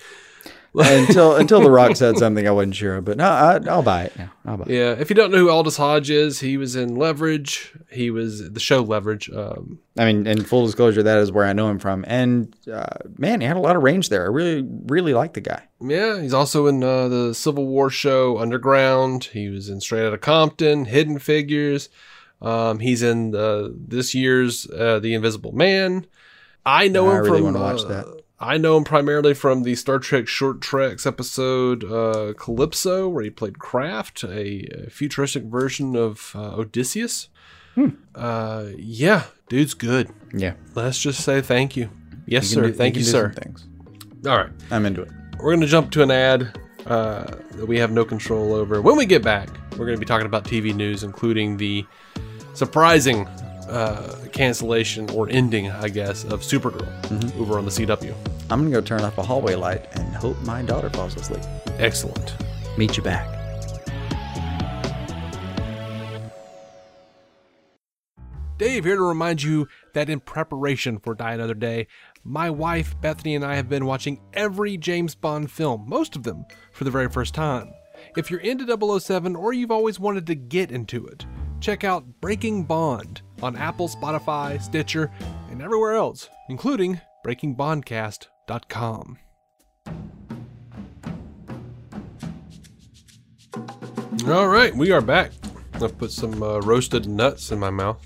[0.75, 4.05] Until until the Rock said something I wasn't sure of, but no, I, I'll buy
[4.05, 4.31] it now.
[4.45, 4.71] I'll buy it.
[4.71, 7.73] Yeah, if you don't know who Aldis Hodge is, he was in Leverage.
[7.91, 9.29] He was the show Leverage.
[9.29, 12.87] Um, I mean, in full disclosure, that is where I know him from, and uh,
[13.17, 14.23] man, he had a lot of range there.
[14.23, 15.61] I really, really like the guy.
[15.79, 19.25] yeah, he's also in uh, the Civil War show Underground.
[19.25, 21.89] He was in Straight Outta Compton, Hidden Figures.
[22.41, 26.07] Um, he's in uh, this year's uh, The Invisible Man.
[26.65, 27.53] I know I him really from.
[27.53, 28.22] wanna watch uh, that.
[28.43, 33.29] I know him primarily from the Star Trek Short Treks episode uh, Calypso, where he
[33.29, 37.29] played Craft, a, a futuristic version of uh, Odysseus.
[37.75, 37.89] Hmm.
[38.13, 40.09] Uh, yeah, dude's good.
[40.33, 41.89] Yeah, Let's just say thank you.
[42.25, 42.67] Yes, He can sir.
[42.71, 43.31] do- thank can you, sir.
[43.33, 43.67] some Things.
[44.27, 44.51] All right.
[44.71, 45.11] I'm into it.
[45.39, 48.81] We're going to jump to an ad uh, that we have no control over.
[48.81, 51.85] When we get back, we're going to be talking about TV news, including the
[52.53, 53.27] surprising
[53.69, 57.41] uh, cancellation or ending, I guess, of Supergirl Mm-hmm.
[57.41, 58.13] over on the CW.
[58.49, 61.43] I'm gonna go turn off a hallway light and hope my daughter falls asleep.
[61.79, 62.35] Excellent.
[62.77, 63.27] Meet you back.
[68.57, 71.87] Dave here to remind you that in preparation for Die Another Day,
[72.23, 76.45] my wife Bethany and I have been watching every James Bond film, most of them,
[76.71, 77.73] for the very first time.
[78.15, 81.25] If you're into 007 or you've always wanted to get into it,
[81.59, 85.11] check out Breaking Bond on Apple, Spotify, Stitcher,
[85.51, 89.17] and everywhere else, including breakingbondcast.com.
[94.27, 95.31] All right, we are back.
[95.73, 97.99] I've put some uh, roasted nuts in my mouth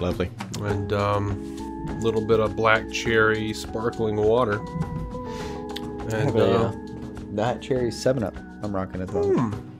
[0.00, 0.30] Lovely.
[0.60, 4.60] and um, a little bit of black cherry sparkling water.
[6.14, 6.72] And uh,
[7.32, 8.36] that cherry seven up.
[8.62, 9.32] I'm rocking it though.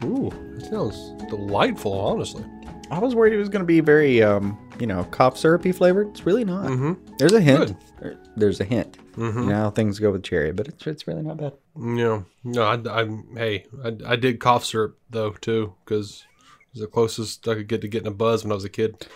[0.05, 2.45] ooh, it sounds delightful, honestly.
[2.91, 6.09] I was worried it was going to be very, um, you know, cough syrupy flavored.
[6.09, 6.67] It's really not.
[6.67, 7.15] Mm-hmm.
[7.19, 7.77] There's a hint.
[8.01, 8.19] Good.
[8.37, 8.99] There's a hint.
[9.17, 9.35] Mhm.
[9.45, 11.53] You know how things go with cherry, but it's it's really not bad.
[11.81, 16.25] Yeah, no, I, I hey, I, I did cough syrup though too because
[16.61, 18.69] it was the closest I could get to getting a buzz when I was a
[18.69, 19.07] kid.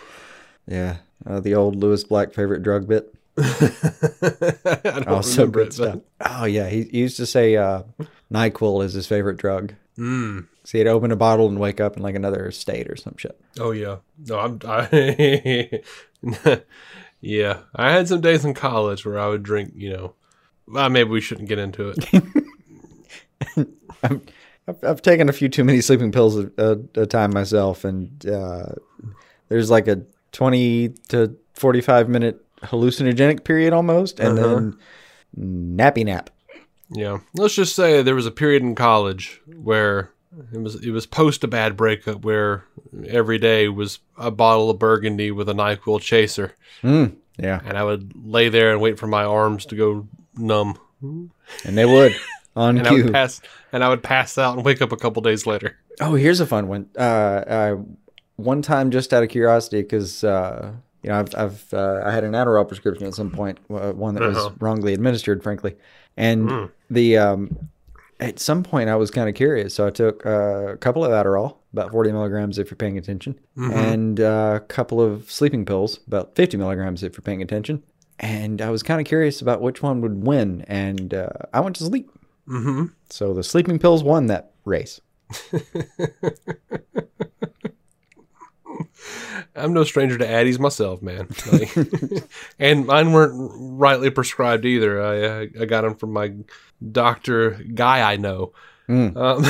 [0.67, 3.13] Yeah, uh, the old Lewis Black favorite drug bit.
[3.37, 5.99] I don't Also remember good it, stuff.
[6.25, 7.83] Oh yeah, he, he used to say uh,
[8.31, 9.73] Nyquil is his favorite drug.
[10.01, 13.15] Mm, So he'd open a bottle and wake up in like another state or some
[13.17, 13.39] shit.
[13.59, 13.97] oh yeah,
[14.27, 15.81] no, I'm I,
[17.21, 20.13] yeah, I had some days in college where I would drink, you know,
[20.67, 22.23] well, maybe we shouldn't get into it.
[24.03, 28.25] I've, I've taken a few too many sleeping pills a, a, a time myself, and
[28.25, 28.73] uh,
[29.49, 34.77] there's like a 20 to 45 minute hallucinogenic period almost, and then
[35.37, 36.29] nappy nap.
[36.93, 40.11] Yeah, let's just say there was a period in college where
[40.53, 42.65] it was it was post a bad breakup where
[43.07, 47.83] every day was a bottle of Burgundy with a Nyquil chaser, Mm, yeah, and I
[47.83, 51.31] would lay there and wait for my arms to go numb, and
[51.77, 52.15] they would.
[52.55, 55.21] On and I would pass and I would pass out and wake up a couple
[55.21, 55.77] days later.
[56.01, 56.89] Oh, here's a fun one.
[56.97, 57.75] Uh, uh,
[58.35, 60.73] one time, just out of curiosity, because uh,
[61.03, 64.15] you know, I've, I've uh, I had an Adderall prescription at some point, uh, one
[64.15, 64.55] that was Uh-huh.
[64.59, 65.75] wrongly administered, frankly,
[66.17, 67.69] and the um,
[68.19, 71.11] at some point I was kind of curious, so I took uh, a couple of
[71.11, 75.99] Adderall, about forty milligrams if you're paying attention, and uh, a couple of sleeping pills,
[76.07, 77.83] about fifty milligrams if you're paying attention,
[78.19, 81.75] and I was kind of curious about which one would win, and uh, I went
[81.77, 82.11] to sleep.
[82.47, 82.85] Mm-hmm.
[83.09, 85.01] So the sleeping pills won that race.
[89.55, 91.75] I'm no stranger to Addies myself, man, Like-
[92.59, 93.33] and mine weren't
[93.79, 95.01] rightly prescribed either.
[95.03, 96.33] I I got them from my
[96.91, 98.53] doctor guy I know.
[98.89, 99.15] Mm.
[99.15, 99.43] Um,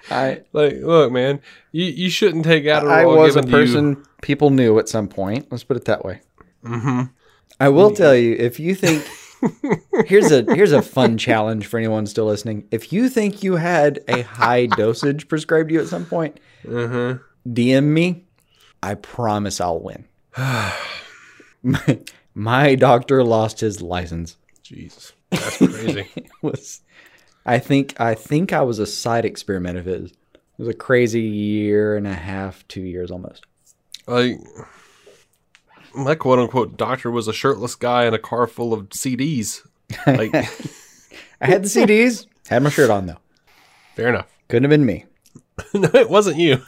[0.10, 1.40] I like, look, man,
[1.72, 2.90] you, you shouldn't take Adderall.
[2.90, 5.46] I was a to you- person people knew at some point.
[5.50, 6.20] Let's put it that way.
[6.64, 7.10] Mhm.
[7.60, 9.06] I will tell you if you think
[10.06, 12.66] here's a here's a fun challenge for anyone still listening.
[12.70, 17.20] If you think you had a high dosage prescribed to you at some point, Mhm.
[17.46, 18.24] DM me.
[18.82, 20.04] I promise I'll win.
[21.62, 21.98] my,
[22.34, 24.36] my doctor lost his license.
[24.62, 26.06] Jesus, that's crazy.
[26.42, 26.80] Was
[27.44, 30.10] I think I think I was a side experiment of his.
[30.10, 30.18] It
[30.58, 33.44] was a crazy year and a half, two years almost.
[34.06, 34.38] like,
[35.96, 39.66] my quote unquote doctor was a shirtless guy in a car full of CDs.
[40.06, 40.34] Like,
[41.40, 43.18] I had the CDs, had my shirt on though.
[43.94, 44.26] fair enough.
[44.48, 45.06] Couldn't have been me.
[45.74, 46.60] no, it wasn't you.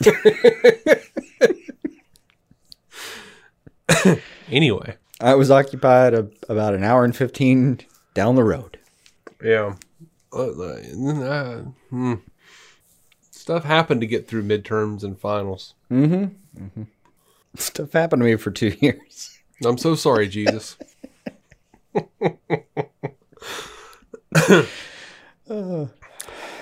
[4.50, 7.80] anyway, I was occupied a, about an hour and 15
[8.14, 8.78] down the road.
[9.42, 9.74] yeah.
[10.30, 12.14] Uh, uh, hmm.
[13.30, 15.74] Stuff happened to get through midterms and finals.
[17.58, 19.38] Stuff happened to me for two years.
[19.64, 20.76] I'm so sorry, Jesus.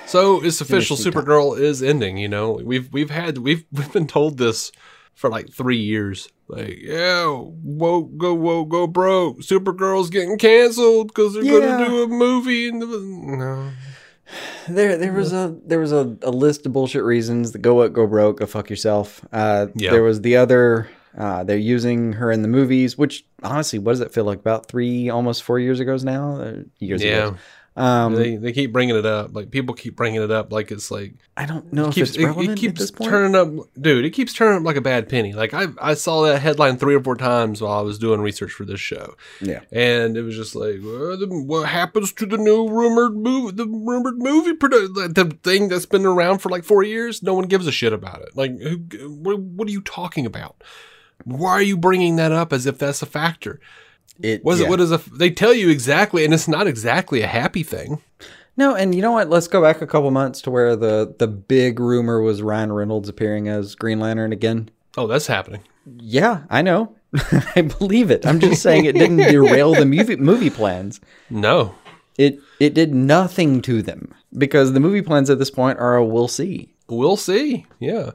[0.06, 0.96] so it's official.
[0.96, 2.16] Supergirl is ending.
[2.16, 4.72] You know, we've we've had we've we've been told this
[5.14, 6.28] for like three years.
[6.48, 9.40] Like, yeah, whoa, go, whoa, go broke.
[9.40, 11.60] Supergirl's getting canceled because they're Yeah.
[11.78, 12.68] gonna do a movie.
[12.68, 13.70] And the, no,
[14.68, 17.52] There, there was a there was a, a list of bullshit reasons.
[17.52, 19.24] The go up, go broke, go fuck yourself.
[19.32, 19.90] Uh, Yeah.
[19.90, 20.88] There was the other.
[21.16, 24.38] Uh, they're using her in the movies, which honestly, what does it feel like?
[24.38, 26.40] About three, almost four years ago now.
[26.40, 27.36] Uh, years yeah, ago.
[27.76, 29.34] Um, they they keep bringing it up.
[29.34, 30.50] Like people keep bringing it up.
[30.50, 33.10] Like it's like I don't know if keeps, it's it, relevant it keeps this point.
[33.10, 34.06] turning up, dude.
[34.06, 35.34] It keeps turning up like a bad penny.
[35.34, 38.52] Like I, I saw that headline three or four times while I was doing research
[38.52, 39.60] for this show, yeah.
[39.70, 43.66] and it was just like, well, the, what happens to the new rumored movie, the
[43.66, 47.22] rumored movie produ- the thing that's been around for like four years?
[47.22, 48.34] No one gives a shit about it.
[48.34, 48.78] Like, who,
[49.20, 50.62] what, what are you talking about?
[51.24, 53.60] Why are you bringing that up as if that's a factor?
[54.22, 54.66] It Was yeah.
[54.66, 54.70] it?
[54.70, 54.98] What is a?
[55.12, 58.02] They tell you exactly, and it's not exactly a happy thing.
[58.56, 59.28] No, and you know what?
[59.28, 63.08] Let's go back a couple months to where the the big rumor was Ryan Reynolds
[63.08, 64.70] appearing as Green Lantern again.
[64.96, 65.62] Oh, that's happening.
[65.84, 66.96] Yeah, I know.
[67.54, 68.26] I believe it.
[68.26, 71.00] I'm just saying it didn't derail the movie movie plans.
[71.30, 71.74] No.
[72.18, 76.04] It it did nothing to them because the movie plans at this point are a
[76.04, 76.74] we'll see.
[76.88, 77.66] We'll see.
[77.78, 78.12] Yeah.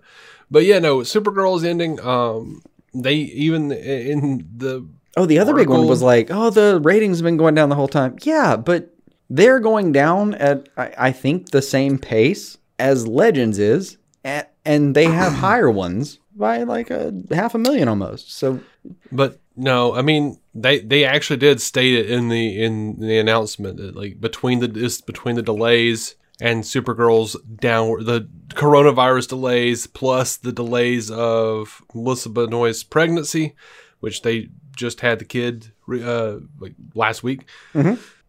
[0.50, 2.00] But yeah, no, Supergirl is ending.
[2.02, 2.62] Um,
[2.94, 4.88] they even in the
[5.18, 7.76] Oh, the other big one was like, oh, the ratings have been going down the
[7.76, 8.16] whole time.
[8.22, 8.96] Yeah, but
[9.30, 14.96] they're going down at I, I think the same pace as Legends is, a- and
[14.96, 18.32] they have higher ones by like a half a million almost.
[18.32, 18.62] So
[19.12, 23.78] But no, I mean they they actually did state it in the in the announcement
[23.78, 30.38] that like between the this between the delays and Supergirl's downward the coronavirus delays plus
[30.38, 33.56] the delays of Melissa Benoist's pregnancy,
[34.00, 37.48] which they just had the kid uh like last week,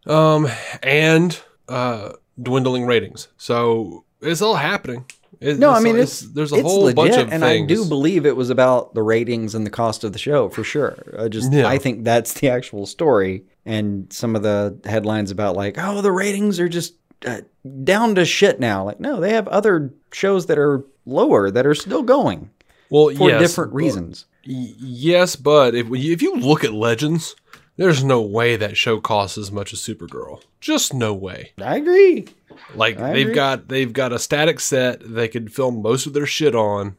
[0.06, 0.48] um
[0.82, 3.28] and uh dwindling ratings.
[3.36, 5.04] So it's all happening.
[5.40, 7.32] It- no, I mean all- it's, there's a it's whole legit, bunch of things.
[7.32, 7.70] and things.
[7.70, 10.62] I do believe it was about the ratings and the cost of the show for
[10.64, 10.96] sure.
[11.18, 11.66] I just Yeah.
[11.66, 16.12] I think that's the actual story, and some of the headlines about like, oh, the
[16.12, 16.94] ratings are just
[17.26, 17.40] uh,
[17.84, 18.84] down to shit now.
[18.84, 22.50] Like, no, they have other shows that are lower that are still going
[22.90, 24.26] well, for yes, different reasons.
[24.44, 27.36] Yes, but if if you look at Legends,
[27.76, 30.42] there's no way that show costs as much as Supergirl.
[30.60, 31.52] Just no way.
[31.62, 32.26] I agree.
[32.74, 33.34] Like I they've agree.
[33.34, 36.96] got they've got a static set they could film most of their shit on.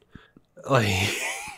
[0.69, 0.87] Like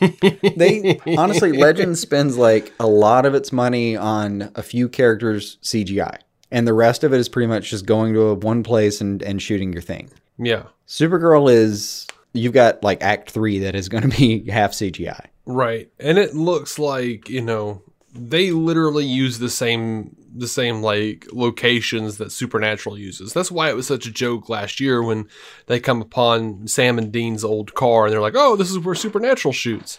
[0.56, 6.18] They honestly, Legends spends like a lot of its money on a few characters CGI,
[6.50, 9.22] and the rest of it is pretty much just going to a one place and
[9.22, 10.10] and shooting your thing.
[10.38, 15.26] yeah, Supergirl is you've got like Act Three that is going to be half CGI.
[15.46, 15.90] Right.
[15.98, 17.82] And it looks like you know
[18.12, 23.32] they literally use the same the same like locations that Supernatural uses.
[23.32, 25.28] That's why it was such a joke last year when
[25.66, 28.94] they come upon Sam and Dean's old car and they're like, "Oh, this is where
[28.94, 29.98] Supernatural shoots."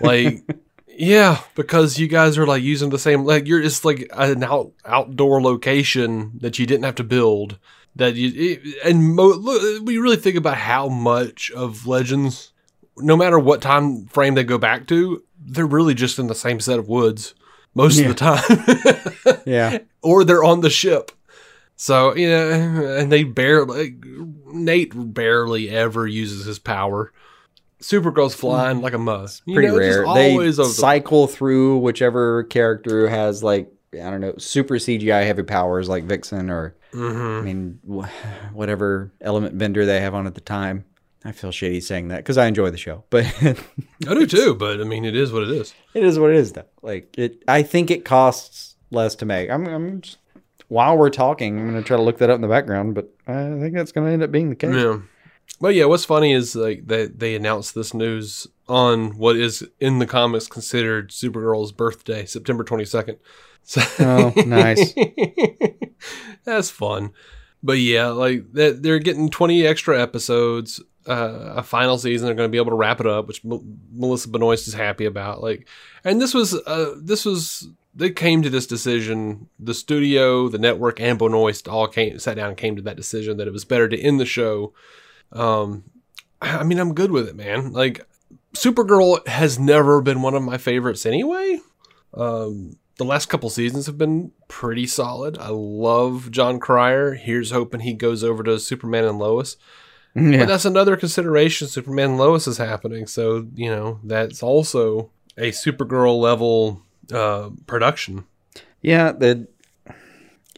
[0.00, 0.42] Like,
[0.86, 4.72] yeah, because you guys are like using the same like you're it's like an out
[4.84, 7.58] outdoor location that you didn't have to build.
[7.96, 12.52] That you it, and mo- look, you really think about how much of Legends,
[12.98, 16.60] no matter what time frame they go back to, they're really just in the same
[16.60, 17.34] set of woods
[17.74, 21.10] most of the time, Yeah, or they're on the ship.
[21.76, 23.96] So you know, and they barely
[24.46, 27.12] Nate barely ever uses his power.
[27.82, 29.44] Supergirl's flying like a must.
[29.44, 30.06] Pretty know, just rare.
[30.06, 35.24] Always they of the- cycle through whichever character has like I don't know super CGI
[35.26, 37.38] heavy powers like Vixen or Mhm.
[37.40, 40.84] I mean wh- whatever element bender they have on at the time.
[41.24, 43.54] I feel shitty saying that because I enjoy the show, but I
[44.14, 45.74] do too, but I mean, it is what it is.
[45.94, 46.66] It is what it is, though.
[46.82, 49.50] Like it, I think it costs less to make.
[49.50, 50.18] I'm, I'm just,
[50.68, 53.58] while we're talking, I'm gonna try to look that up in the background, but I
[53.60, 54.74] think that's gonna end up being the case.
[54.74, 54.98] Yeah.
[55.60, 59.98] But yeah, what's funny is like that they announced this news on what is in
[59.98, 63.18] the comics considered Supergirl's birthday, September 22nd.
[63.62, 64.94] So Oh, nice.
[66.44, 67.12] That's fun.
[67.62, 72.26] But yeah, like that they're getting 20 extra episodes, uh, a final season.
[72.26, 75.04] They're going to be able to wrap it up, which Mel- Melissa Benoist is happy
[75.04, 75.42] about.
[75.42, 75.68] Like,
[76.04, 79.48] and this was, uh, this was, they came to this decision.
[79.58, 83.36] The studio, the network, and Benoist all came, sat down, and came to that decision
[83.36, 84.72] that it was better to end the show.
[85.32, 85.84] Um,
[86.40, 87.72] I mean, I'm good with it, man.
[87.72, 88.06] Like,
[88.54, 91.60] Supergirl has never been one of my favorites anyway.
[92.12, 95.36] Um, the last couple seasons have been pretty solid.
[95.38, 97.14] I love Jon Cryer.
[97.14, 99.56] Here's hoping he goes over to Superman and Lois.
[100.14, 100.40] Yeah.
[100.40, 101.66] But that's another consideration.
[101.66, 108.24] Superman Lois is happening, so you know that's also a Supergirl level uh, production.
[108.80, 109.48] Yeah, the,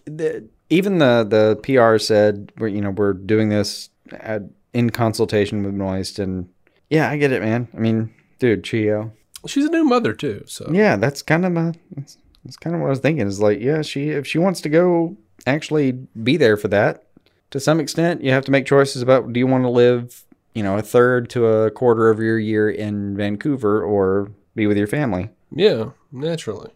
[0.04, 4.42] the even the the PR said we're you know we're doing this at,
[4.74, 6.48] in consultation with Noist, and
[6.90, 7.68] yeah, I get it, man.
[7.74, 9.12] I mean, dude, Chio.
[9.46, 12.82] She's a new mother too, so Yeah, that's kind of my that's, that's kind of
[12.82, 13.26] what I was thinking.
[13.26, 17.05] Is like, yeah, she if she wants to go actually be there for that,
[17.50, 20.24] to some extent, you have to make choices about do you want to live,
[20.54, 24.76] you know, a third to a quarter of your year in Vancouver or be with
[24.76, 25.30] your family.
[25.50, 26.70] yeah, naturally.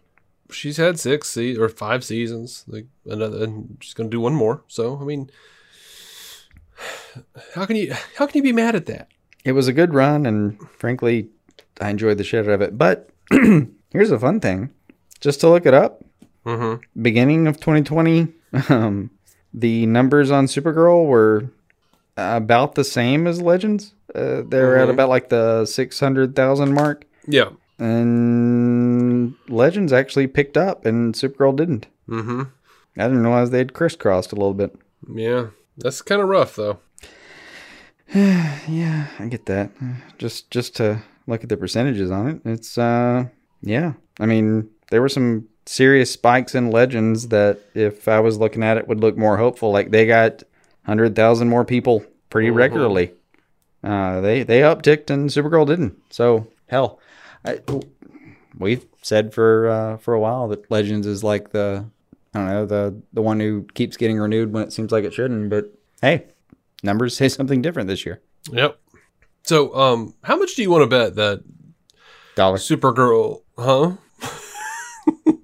[0.51, 4.63] She's had six se- or five seasons, like another, and she's gonna do one more.
[4.67, 5.29] So I mean,
[7.55, 9.07] how can you how can you be mad at that?
[9.45, 11.29] It was a good run, and frankly,
[11.79, 12.77] I enjoyed the shit out of it.
[12.77, 13.09] But
[13.91, 14.71] here's a fun thing,
[15.19, 16.03] just to look it up.
[16.45, 17.01] Mm-hmm.
[17.01, 18.27] Beginning of 2020,
[18.69, 19.09] um,
[19.53, 21.49] the numbers on Supergirl were
[22.17, 23.93] about the same as Legends.
[24.13, 24.93] Uh, they're at Mhm.
[24.93, 27.05] about like the 600,000 mark.
[27.27, 27.49] Yeah.
[27.79, 31.87] And Legends actually picked up and Supergirl didn't.
[32.09, 32.43] Mm-hmm.
[32.97, 34.75] I didn't realize they'd crisscrossed a little bit.
[35.13, 35.47] Yeah.
[35.77, 36.79] That's kind of rough though.
[38.13, 39.71] Yeah, I get that.
[40.17, 43.25] Just just to look at the percentages on it, it's uh
[43.61, 43.93] Yeah.
[44.19, 48.77] I mean, there were some serious spikes in Legends that, if I was looking at
[48.77, 49.71] it, would look more hopeful.
[49.71, 50.43] Like they got
[50.85, 53.13] 100,000 more people pretty regularly.
[53.83, 55.97] Uh, they, they upticked and Supergirl didn't.
[56.11, 56.99] So, hell.
[57.43, 57.59] I,
[58.57, 61.85] we've said for uh, for a while that Legends is like the
[62.33, 65.13] I don't know the the one who keeps getting renewed when it seems like it
[65.13, 65.49] shouldn't.
[65.49, 66.27] But hey,
[66.83, 68.21] numbers say something different this year.
[68.51, 68.79] Yep.
[69.43, 71.43] So, um, how much do you want to bet that
[72.35, 73.41] Dollar, Supergirl?
[73.57, 73.93] Huh?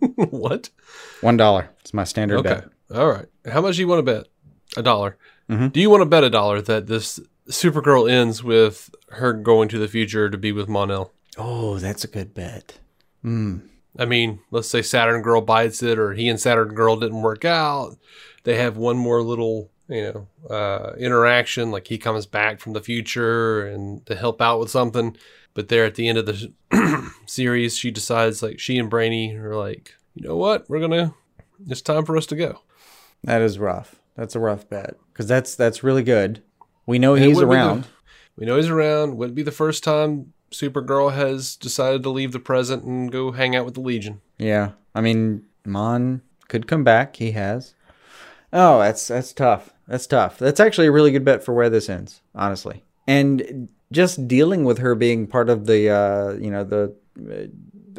[0.16, 0.70] what?
[1.22, 1.70] one dollar.
[1.82, 2.50] It's my standard Okay.
[2.90, 2.98] bet.
[2.98, 3.26] All right.
[3.52, 4.28] How much do you want to bet?
[4.76, 5.18] A dollar.
[5.50, 5.72] Mhm.
[5.72, 9.80] Do you want to bet a dollar that this Supergirl ends with her going to
[9.80, 11.12] the future to be with Mon-El?
[11.38, 12.80] Oh, that's a good bet.
[14.00, 17.44] I mean, let's say Saturn Girl bites it, or he and Saturn Girl didn't work
[17.46, 17.98] out.
[18.44, 21.72] They have one more little, you know, uh, interaction.
[21.72, 25.18] Like he comes back from the future and to help out with something.
[25.58, 26.54] But there at the end of the
[27.26, 31.16] series, she decides like she and Brainy are like, you know what, we're gonna.
[31.68, 32.62] It's time for us to go.
[33.24, 33.96] That is rough.
[34.16, 36.44] That's a rough bet because that's that's really good.
[36.86, 37.88] We know And he's wouldn't the- around.
[38.36, 39.18] we know he's around.
[39.18, 43.56] Wouldn't be the first time Supergirl has decided to leave the present and go hang
[43.56, 44.22] out with the Legion.
[44.38, 47.16] Yeah, I mean, Mon could come back.
[47.16, 47.74] He has.
[48.54, 49.72] Oh, that's that's tough.
[49.88, 50.38] That's tough.
[50.38, 52.84] That's actually a really good bet for where this ends, honestly.
[53.08, 57.48] And just dealing with her being part of the, uh, you know, the uh,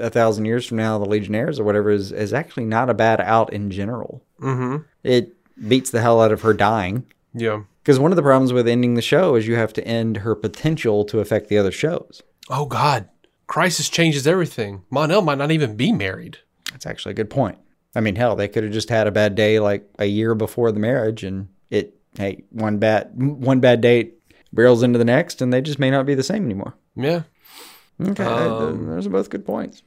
[0.01, 3.21] a thousand years from now, the Legionnaires or whatever is is actually not a bad
[3.21, 4.25] out in general.
[4.41, 4.85] Mm-hmm.
[5.03, 5.35] It
[5.69, 7.05] beats the hell out of her dying.
[7.35, 7.63] Yeah.
[7.83, 10.35] Because one of the problems with ending the show is you have to end her
[10.35, 12.23] potential to affect the other shows.
[12.51, 13.09] Oh God,
[13.47, 14.83] Crisis changes everything.
[14.91, 16.39] Mon-El might not even be married.
[16.71, 17.59] That's actually a good point.
[17.95, 20.71] I mean, hell, they could have just had a bad day like a year before
[20.71, 24.18] the marriage, and it hey one bad one bad date
[24.53, 26.75] barrels into the next, and they just may not be the same anymore.
[26.97, 27.23] Yeah.
[28.01, 29.83] Okay, Um, those are both good points.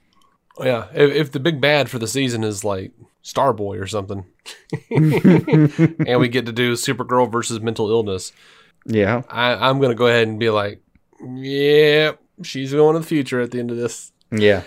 [0.58, 0.88] Oh, Yeah.
[0.94, 2.92] If, if the big bad for the season is like
[3.24, 4.26] Starboy or something,
[4.92, 8.32] and we get to do Supergirl versus mental illness,
[8.86, 10.82] Yeah, I, I'm gonna go ahead and be like,
[11.24, 14.12] yeah, she's going to the future at the end of this.
[14.32, 14.64] yeah,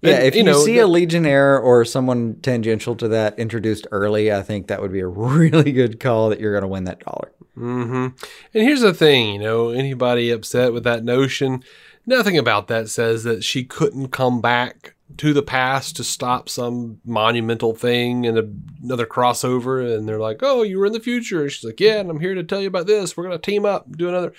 [0.00, 0.14] yeah.
[0.16, 3.86] And, if you you, know, see the- a Legionnaire or someone tangential to that introduced
[3.90, 6.84] early, I think that would be a really good call that you're going to win
[6.84, 7.32] that dollar.
[7.54, 8.08] hmm
[8.54, 11.62] And here's the thing, you know, anybody upset with that notion,
[12.06, 17.00] nothing about that says that she couldn't come back to the past to stop some
[17.04, 18.48] monumental thing and a,
[18.82, 19.96] another crossover.
[19.96, 21.42] And they're like, oh, you were in the future.
[21.42, 23.16] And she's like, yeah, and I'm here to tell you about this.
[23.16, 24.32] We're going to team up, do another.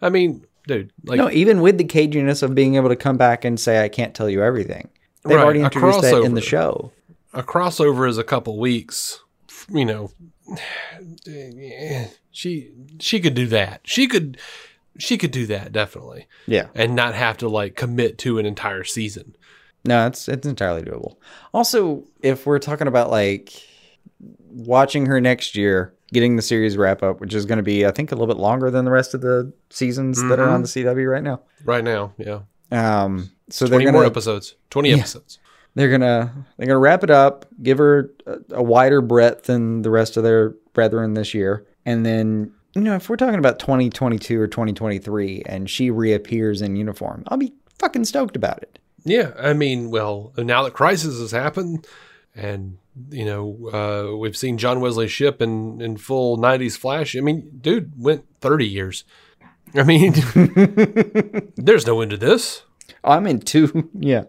[0.00, 3.44] I mean, dude, like, no, even with the caginess of being able to come back
[3.44, 4.88] and say, "I can't tell you everything,"
[5.26, 6.92] they've Right, already introduced that in the show.
[7.32, 9.20] a crossover is a couple weeks,
[9.68, 10.10] you know.
[12.30, 12.70] She
[13.00, 13.80] she could do that.
[13.84, 14.38] She could
[14.98, 16.26] she could do that definitely.
[16.46, 16.68] Yeah.
[16.74, 19.36] and not have to like commit to an entire season.
[19.84, 21.16] No, it's it's entirely doable.
[21.54, 23.52] Also, if we're talking about like
[24.50, 27.90] watching her next year, getting the series wrap up, which is going to be, I
[27.90, 30.68] think, a little bit longer than the rest of the seasons that are on the
[30.68, 31.40] CW right now.
[31.64, 32.40] Right now, yeah,
[32.72, 35.38] Um, so they're twenty more gonna more episodes, twenty episodes.
[35.74, 39.90] they're gonna they're gonna wrap it up, give her a, a wider breadth than the
[39.90, 44.40] rest of their brethren this year, and then you know if we're talking about 2022
[44.40, 48.78] or 2023 and she reappears in uniform, I'll be fucking stoked about it.
[49.04, 51.86] Yeah, I mean, well, now that Crisis has happened,
[52.34, 52.78] and
[53.10, 57.16] you know uh, we've seen John Wesley Shipp in in full '90s Flash.
[57.16, 59.04] I mean, dude went thirty years.
[59.74, 60.12] I mean,
[61.56, 62.62] there's no end to this.
[63.06, 63.90] I'm in two.
[63.98, 64.24] Yeah.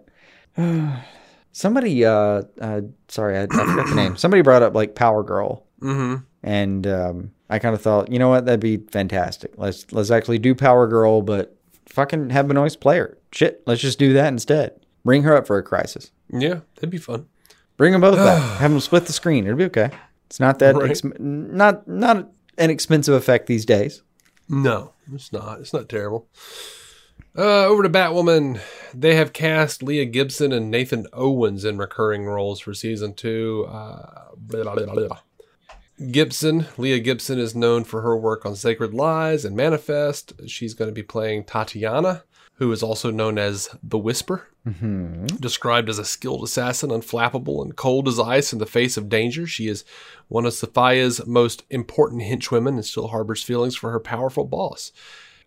[1.51, 4.15] Somebody, uh, uh, sorry, I, I forgot the name.
[4.15, 6.23] Somebody brought up like Power Girl, Mm-hmm.
[6.43, 9.53] and um, I kind of thought, you know what, that'd be fantastic.
[9.57, 11.55] Let's let's actually do Power Girl, but
[11.87, 13.17] fucking have Benoist play her.
[13.31, 14.79] Shit, let's just do that instead.
[15.03, 16.11] Bring her up for a crisis.
[16.31, 17.25] Yeah, that'd be fun.
[17.75, 18.41] Bring them both back.
[18.59, 19.45] Have them split the screen.
[19.45, 19.89] It'll be okay.
[20.27, 20.91] It's not that Right.
[20.91, 24.01] exp- not not an expensive effect these days.
[24.49, 25.59] No, it's not.
[25.61, 26.27] It's not terrible.
[27.37, 28.59] Uh, over to Batwoman.
[28.95, 33.67] They have cast Leah Gibson and Nathan Owens in recurring roles for season two.
[33.69, 35.19] Uh, blah, blah, blah.
[36.11, 40.33] Gibson, Leah Gibson, is known for her work on Sacred Lies and Manifest.
[40.47, 42.23] She's going to be playing Tatiana,
[42.53, 44.47] who is also known as the Whisper.
[45.39, 49.47] Described as a skilled assassin, unflappable and cold as ice in the face of danger,
[49.47, 49.85] she is
[50.27, 54.91] one of Safiyah's most important henchwomen and still harbors feelings for her powerful boss.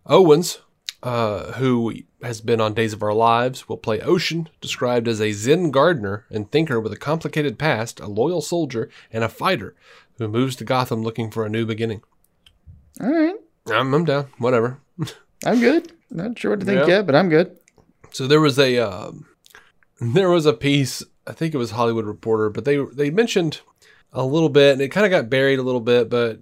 [0.06, 0.60] Owens,
[1.02, 5.32] uh, who has been on Days of Our Lives, will play Ocean, described as a
[5.32, 9.74] Zen gardener and thinker with a complicated past, a loyal soldier, and a fighter
[10.18, 12.02] who moves to Gotham looking for a new beginning.
[13.00, 13.36] All right,
[13.72, 14.78] I'm, I'm down, whatever.
[15.46, 15.92] I'm good.
[16.10, 16.96] Not sure what to think Yeah.
[16.96, 17.56] yet, but I'm good.
[18.12, 19.26] So there was a um
[20.00, 23.60] there was a piece, I think it was Hollywood Reporter, but they they mentioned
[24.12, 26.40] a little bit, and it kind of got buried a little bit, but.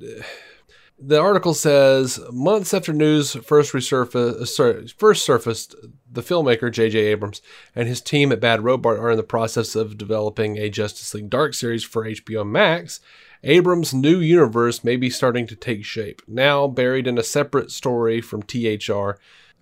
[1.00, 5.76] The article says months after news first resurfaced, sorry, first surfaced,
[6.10, 6.98] the filmmaker J.J.
[6.98, 7.40] Abrams
[7.76, 11.30] and his team at Bad Robot are in the process of developing a Justice League
[11.30, 12.98] Dark series for HBO Max.
[13.44, 16.20] Abrams' new universe may be starting to take shape.
[16.26, 19.12] Now buried in a separate story from THR.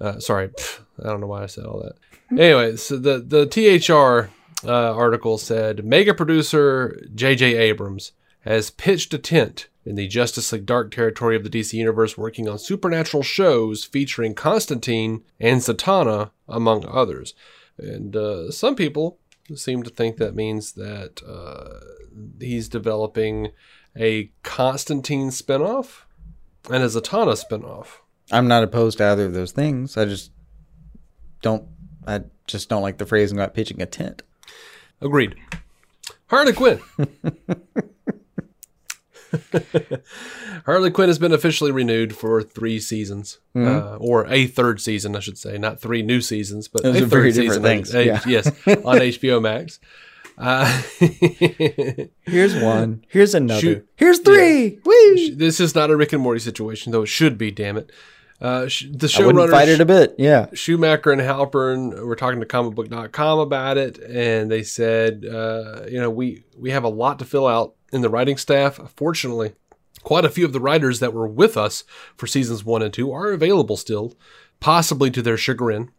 [0.00, 1.96] Uh, sorry, pff, I don't know why I said all that.
[2.30, 4.30] Anyway, so the the THR
[4.66, 7.56] uh, article said mega producer J.J.
[7.56, 12.18] Abrams has pitched a tent in the Justice League Dark territory of the DC Universe,
[12.18, 17.34] working on supernatural shows featuring Constantine and Zatanna, among others.
[17.78, 19.18] And uh, some people
[19.54, 21.78] seem to think that means that uh,
[22.40, 23.52] he's developing
[23.96, 26.02] a Constantine spinoff
[26.68, 27.98] and a Zatanna spinoff.
[28.32, 29.96] I'm not opposed to either of those things.
[29.96, 30.32] I just
[31.42, 31.68] don't.
[32.08, 34.22] I just don't like the phrasing about pitching a tent.
[35.00, 35.36] Agreed.
[36.28, 36.80] Harley Quinn.
[40.66, 45.20] Harley Quinn has been officially renewed for three seasons, uh, or a third season, I
[45.20, 47.62] should say, not three new seasons, but Those a third different season.
[47.62, 48.20] things, uh, yeah.
[48.26, 49.78] Yes, on HBO Max.
[50.38, 50.66] Uh,
[52.22, 53.04] Here's one.
[53.08, 53.60] Here's another.
[53.60, 53.88] Shoot.
[53.96, 54.78] Here's three.
[54.84, 55.34] Woo!
[55.34, 57.50] this is not a Rick and Morty situation, though it should be.
[57.50, 57.90] Damn it!
[58.40, 60.14] Uh, sh- the wouldn't fight it a bit.
[60.18, 60.46] Yeah.
[60.52, 66.10] Schumacker and Halpern were talking to comicbook.com about it, and they said, uh, you know,
[66.10, 68.78] we we have a lot to fill out in the writing staff.
[68.94, 69.54] Fortunately,
[70.02, 71.84] quite a few of the writers that were with us
[72.16, 74.14] for seasons one and two are available still,
[74.60, 75.90] possibly to their chagrin.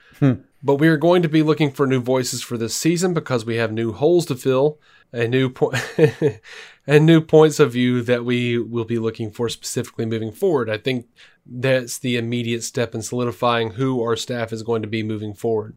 [0.63, 3.57] But we are going to be looking for new voices for this season because we
[3.57, 4.79] have new holes to fill
[5.13, 5.71] and new po-
[6.87, 10.69] and new points of view that we will be looking for specifically moving forward.
[10.69, 11.07] I think
[11.45, 15.75] that's the immediate step in solidifying who our staff is going to be moving forward.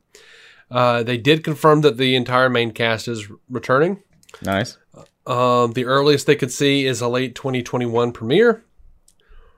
[0.71, 4.03] Uh, they did confirm that the entire main cast is returning.
[4.41, 4.79] Nice.
[5.27, 8.65] Um, the earliest they could see is a late 2021 premiere.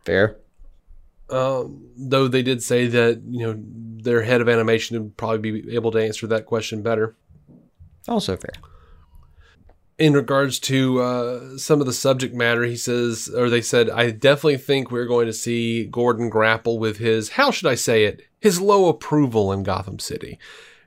[0.05, 0.39] Fair.
[1.29, 5.75] Um, though they did say that you know their head of animation would probably be
[5.75, 7.15] able to answer that question better.
[8.09, 8.53] Also fair.
[10.03, 14.11] In regards to uh, some of the subject matter, he says, or they said, I
[14.11, 18.23] definitely think we're going to see Gordon grapple with his, how should I say it,
[18.41, 20.41] his low approval in Gotham City.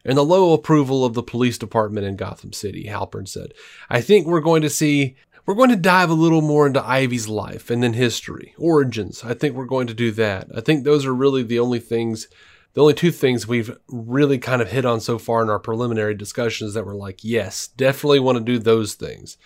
[0.04, 3.54] And the low approval of the police department in Gotham City, Halpern said.
[3.90, 5.16] I think we're going to see,
[5.46, 9.24] we're going to dive a little more into Ivy's life and then history, origins.
[9.24, 10.50] I think we're going to do that.
[10.54, 12.28] I think those are really the only things
[12.76, 16.14] the only two things we've really kind of hit on so far in our preliminary
[16.14, 19.38] discussions that were like, yes, definitely want to do those things.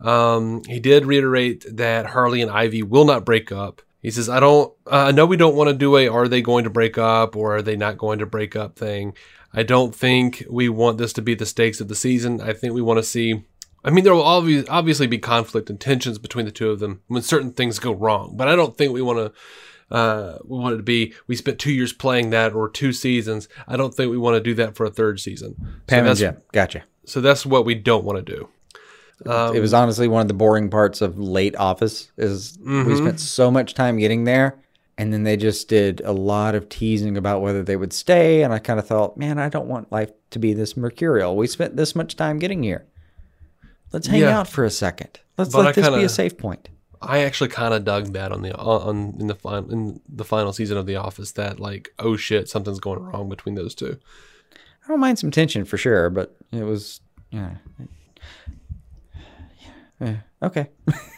[0.00, 3.82] Um, he did reiterate that Harley and Ivy will not break up.
[4.00, 6.40] He says, I don't, uh, I know we don't want to do a are they
[6.40, 9.14] going to break up or are they not going to break up thing.
[9.52, 12.40] I don't think we want this to be the stakes of the season.
[12.40, 13.44] I think we want to see,
[13.84, 17.02] I mean, there will obvi- obviously be conflict and tensions between the two of them
[17.08, 19.32] when certain things go wrong, but I don't think we want to
[19.90, 23.48] uh, we want it to be we spent two years playing that or two seasons.
[23.66, 25.56] I don't think we want to do that for a third season.
[25.86, 26.36] Pam so and Jim.
[26.52, 26.84] Gotcha.
[27.04, 28.48] So that's what we don't want to do.
[29.30, 33.20] Um, it was honestly one of the boring parts of late office is we spent
[33.20, 34.58] so much time getting there
[34.96, 38.50] and then they just did a lot of teasing about whether they would stay and
[38.54, 41.76] i kind of thought man i don't want life to be this mercurial we spent
[41.76, 42.86] this much time getting here
[43.92, 44.38] let's hang Yeah.
[44.40, 46.70] out for a second let's But let I this be kinda- a safe point
[47.02, 50.52] I actually kind of dug that on the on in the final in the final
[50.52, 53.98] season of The Office that like oh shit something's going wrong between those two.
[54.84, 57.00] i don't mind some tension for sure but it was
[57.30, 57.54] yeah
[60.00, 60.68] yeah okay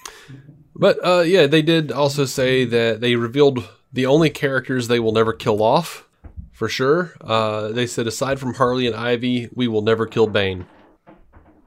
[0.75, 5.13] But uh, yeah, they did also say that they revealed the only characters they will
[5.13, 6.09] never kill off
[6.51, 7.13] for sure.
[7.21, 10.67] Uh, they said aside from Harley and Ivy, we will never kill Bane.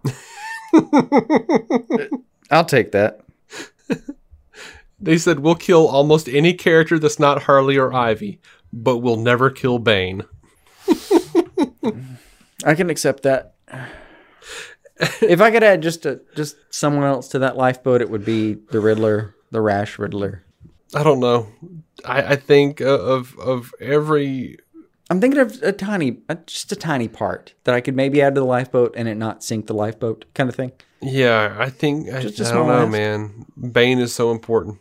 [2.51, 3.21] i'll take that
[4.99, 8.39] They said we'll kill almost any character that's not Harley or Ivy,
[8.71, 10.23] but we'll never kill Bane.
[12.65, 13.55] I can accept that.
[15.21, 18.53] if I could add just a just someone else to that lifeboat, it would be
[18.71, 20.43] the Riddler, the Rash Riddler.
[20.93, 21.47] I don't know.
[22.05, 24.57] I, I think uh, of of every
[25.09, 28.35] I'm thinking of a tiny, uh, just a tiny part that I could maybe add
[28.35, 30.71] to the lifeboat and it not sink the lifeboat, kind of thing.
[31.01, 31.55] yeah.
[31.59, 32.91] I think I, Just I small don't know, ask.
[32.91, 33.45] man.
[33.71, 34.79] Bane is so important.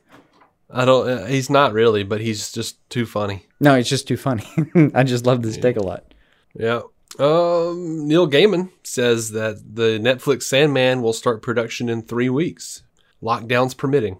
[0.70, 1.08] I don't.
[1.08, 3.46] Uh, he's not really, but he's just too funny.
[3.60, 4.44] No, he's just too funny.
[4.94, 6.14] I just love this take a lot.
[6.58, 6.80] Yeah.
[7.18, 12.82] Um, Neil Gaiman says that the Netflix Sandman will start production in three weeks,
[13.22, 14.18] lockdowns permitting.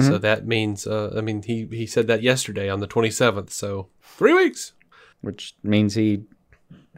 [0.00, 3.52] So that means, uh, I mean, he he said that yesterday on the twenty seventh.
[3.52, 4.72] So three weeks.
[5.20, 6.22] Which means he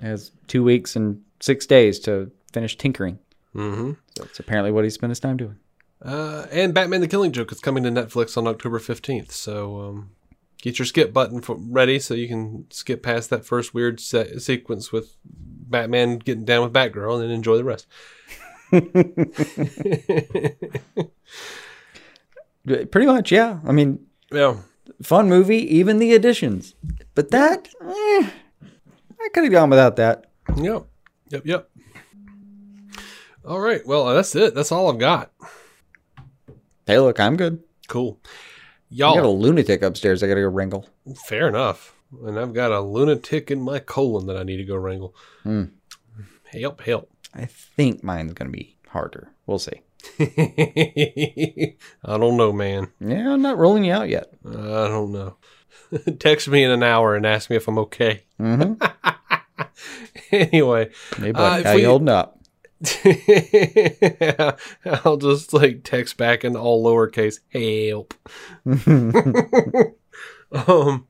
[0.01, 3.19] has two weeks and six days to finish tinkering.
[3.55, 3.93] Mm-hmm.
[4.16, 5.57] So that's apparently what he spent his time doing.
[6.03, 9.32] Uh, and Batman: The Killing Joke is coming to Netflix on October fifteenth.
[9.32, 10.11] So um,
[10.62, 14.39] get your skip button for, ready so you can skip past that first weird se-
[14.39, 17.86] sequence with Batman getting down with Batgirl and then enjoy the rest.
[22.90, 23.61] Pretty much, yeah.
[23.66, 24.59] I mean, Yeah.
[25.02, 26.74] Fun movie, even the additions.
[27.14, 28.30] But that, eh,
[29.20, 30.26] I could have gone without that.
[30.56, 30.86] Yep.
[31.30, 31.46] Yep.
[31.46, 31.70] Yep.
[33.44, 33.86] All right.
[33.86, 34.54] Well, that's it.
[34.54, 35.32] That's all I've got.
[36.86, 37.62] Hey, look, I'm good.
[37.88, 38.20] Cool.
[38.90, 40.22] Y'all I got a lunatic upstairs.
[40.22, 40.86] I got to go wrangle.
[41.26, 41.94] fair enough.
[42.24, 45.14] And I've got a lunatic in my colon that I need to go wrangle.
[46.52, 47.10] Help, help.
[47.34, 49.28] I think mine's going to be harder.
[49.46, 49.82] We'll see.
[52.05, 52.89] I don't know, man.
[53.01, 54.30] Yeah, I'm not rolling you out yet.
[54.47, 54.52] I
[54.89, 55.36] don't know.
[56.18, 58.22] Text me in an hour and ask me if I'm okay.
[60.32, 62.35] anyway, Hey, Uh, buddy, if how we- you holding up?
[65.05, 68.14] I'll just like text back in all lowercase help.
[70.52, 71.06] um.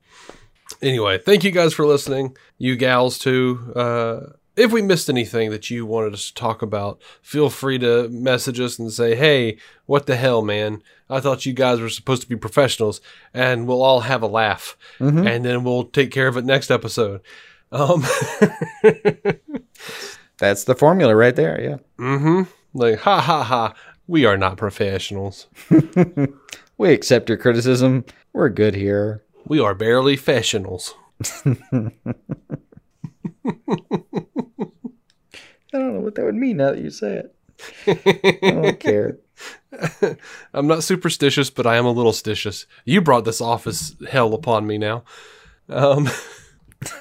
[0.81, 2.37] Anyway, thank you guys for listening.
[2.57, 3.73] You gals too.
[3.75, 4.21] Uh,
[4.59, 8.61] if we missed anything that you wanted us to talk about, feel free to message
[8.61, 10.83] us and say, "Hey, what the hell, man?
[11.09, 13.01] I thought you guys were supposed to be professionals,"
[13.33, 17.21] and we'll all have a laugh, and then we'll take care of it next episode.
[17.73, 18.05] Um.
[20.39, 21.61] That's the formula right there.
[21.61, 21.77] Yeah.
[21.99, 22.43] Mm-hmm.
[22.73, 23.75] Like, ha ha ha.
[24.07, 25.49] We are not professionals.
[26.79, 28.05] We accept your criticism.
[28.33, 29.25] We're good here.
[29.45, 30.95] We are barely fashionals.
[35.73, 37.35] I don't know what that would mean now that you say it.
[37.87, 39.19] I don't care.
[40.55, 42.67] I'm not superstitious, but I am a little stitious.
[42.85, 45.05] You brought this office hell upon me now.
[45.69, 46.09] Um.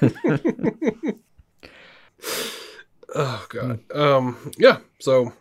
[3.14, 3.80] oh god.
[3.94, 4.52] Um.
[4.58, 4.78] Yeah.
[4.98, 5.32] So.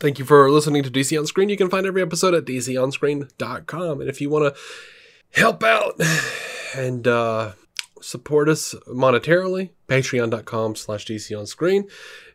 [0.00, 1.48] Thank you for listening to DC on Screen.
[1.48, 4.00] You can find every episode at dconscreen.com.
[4.00, 4.60] And if you want to
[5.40, 6.00] help out
[6.74, 7.52] and uh,
[8.00, 11.88] support us monetarily, patreon.com slash DC on screen.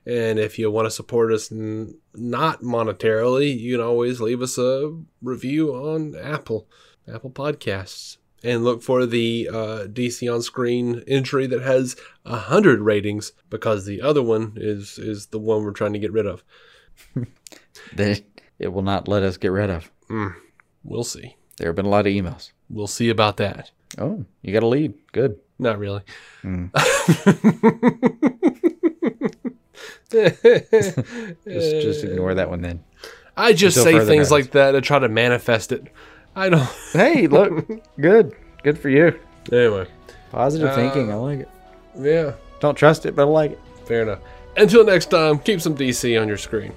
[0.06, 4.58] And if you want to support us n- not monetarily, you can always leave us
[4.58, 6.68] a review on Apple,
[7.12, 8.18] Apple Podcasts.
[8.44, 11.96] And look for the uh, DC on screen entry that has
[12.26, 16.12] a hundred ratings because the other one is is the one we're trying to get
[16.12, 16.44] rid of.
[17.96, 18.22] That
[18.60, 19.92] it will not let us get rid of.
[20.84, 21.36] We'll see.
[21.58, 22.52] There have been a lot of emails.
[22.70, 23.72] We'll see about that.
[23.98, 24.94] Oh, you got a lead.
[25.12, 25.40] Good.
[25.60, 26.02] Not really.
[31.48, 32.84] Just, just ignore that one then.
[33.38, 34.32] I just Until say things notice.
[34.32, 35.88] like that to try to manifest it.
[36.36, 36.68] I don't.
[36.94, 37.68] Hey, look.
[38.00, 38.36] good.
[38.64, 39.18] Good for you.
[39.52, 39.88] Anyway,
[40.32, 41.12] Positive uh, thinking.
[41.12, 41.50] I like it.
[41.98, 43.60] yeah, Don't trust it, but I like it.
[43.86, 44.20] fair enough.
[44.58, 46.74] Until next time, keep some DC on your screen.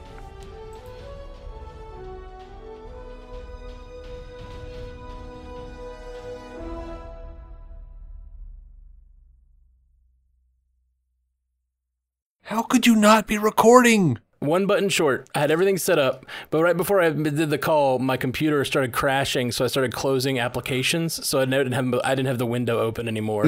[12.44, 14.18] How could you not be recording?
[14.38, 15.26] One button short.
[15.34, 18.92] I had everything set up, but right before I did the call, my computer started
[18.92, 21.26] crashing, so I started closing applications.
[21.26, 23.46] So I didn't have I didn't have the window open anymore,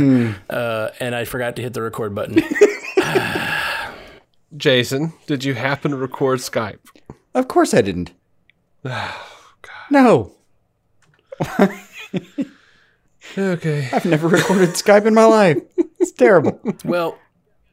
[0.48, 2.42] uh, and I forgot to hit the record button.
[4.56, 6.78] Jason, did you happen to record Skype?
[7.34, 8.12] Of course I didn't.
[9.90, 10.32] no.
[13.36, 13.88] Okay.
[13.92, 15.58] I've never recorded Skype in my life.
[15.98, 16.58] It's terrible.
[16.84, 17.18] well,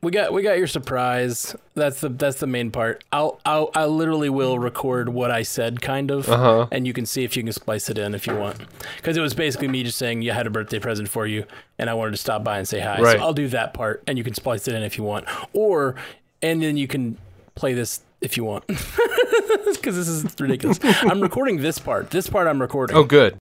[0.03, 1.55] we got we got your surprise.
[1.73, 3.03] That's the that's the main part.
[3.11, 6.67] I'll I'll I literally will record what I said, kind of, Uh-huh.
[6.71, 8.57] and you can see if you can splice it in if you want,
[8.97, 11.45] because it was basically me just saying you had a birthday present for you,
[11.79, 12.99] and I wanted to stop by and say hi.
[13.01, 13.17] Right.
[13.17, 15.95] So I'll do that part, and you can splice it in if you want, or
[16.41, 17.17] and then you can
[17.55, 20.79] play this if you want, because this is ridiculous.
[20.83, 22.09] I'm recording this part.
[22.11, 22.95] This part I'm recording.
[22.95, 23.37] Oh, good.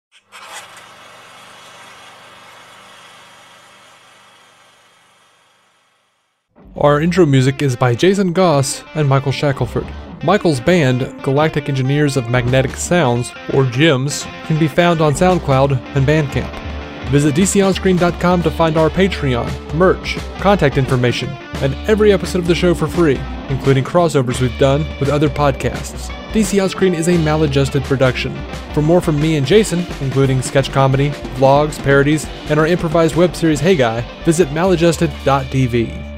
[6.76, 9.86] Our intro music is by Jason Goss and Michael Shackelford.
[10.24, 16.06] Michael's band, Galactic Engineers of Magnetic Sounds, or GEMS, can be found on SoundCloud and
[16.06, 16.50] Bandcamp.
[17.10, 22.72] Visit DCOnScreen.com to find our Patreon, merch, contact information, and every episode of the show
[22.72, 23.20] for free,
[23.50, 26.10] including crossovers we've done with other podcasts.
[26.32, 28.34] DC On is a maladjusted production.
[28.72, 33.36] For more from me and Jason, including sketch comedy, vlogs, parodies, and our improvised web
[33.36, 36.11] series Hey Guy, visit maladjusted.tv.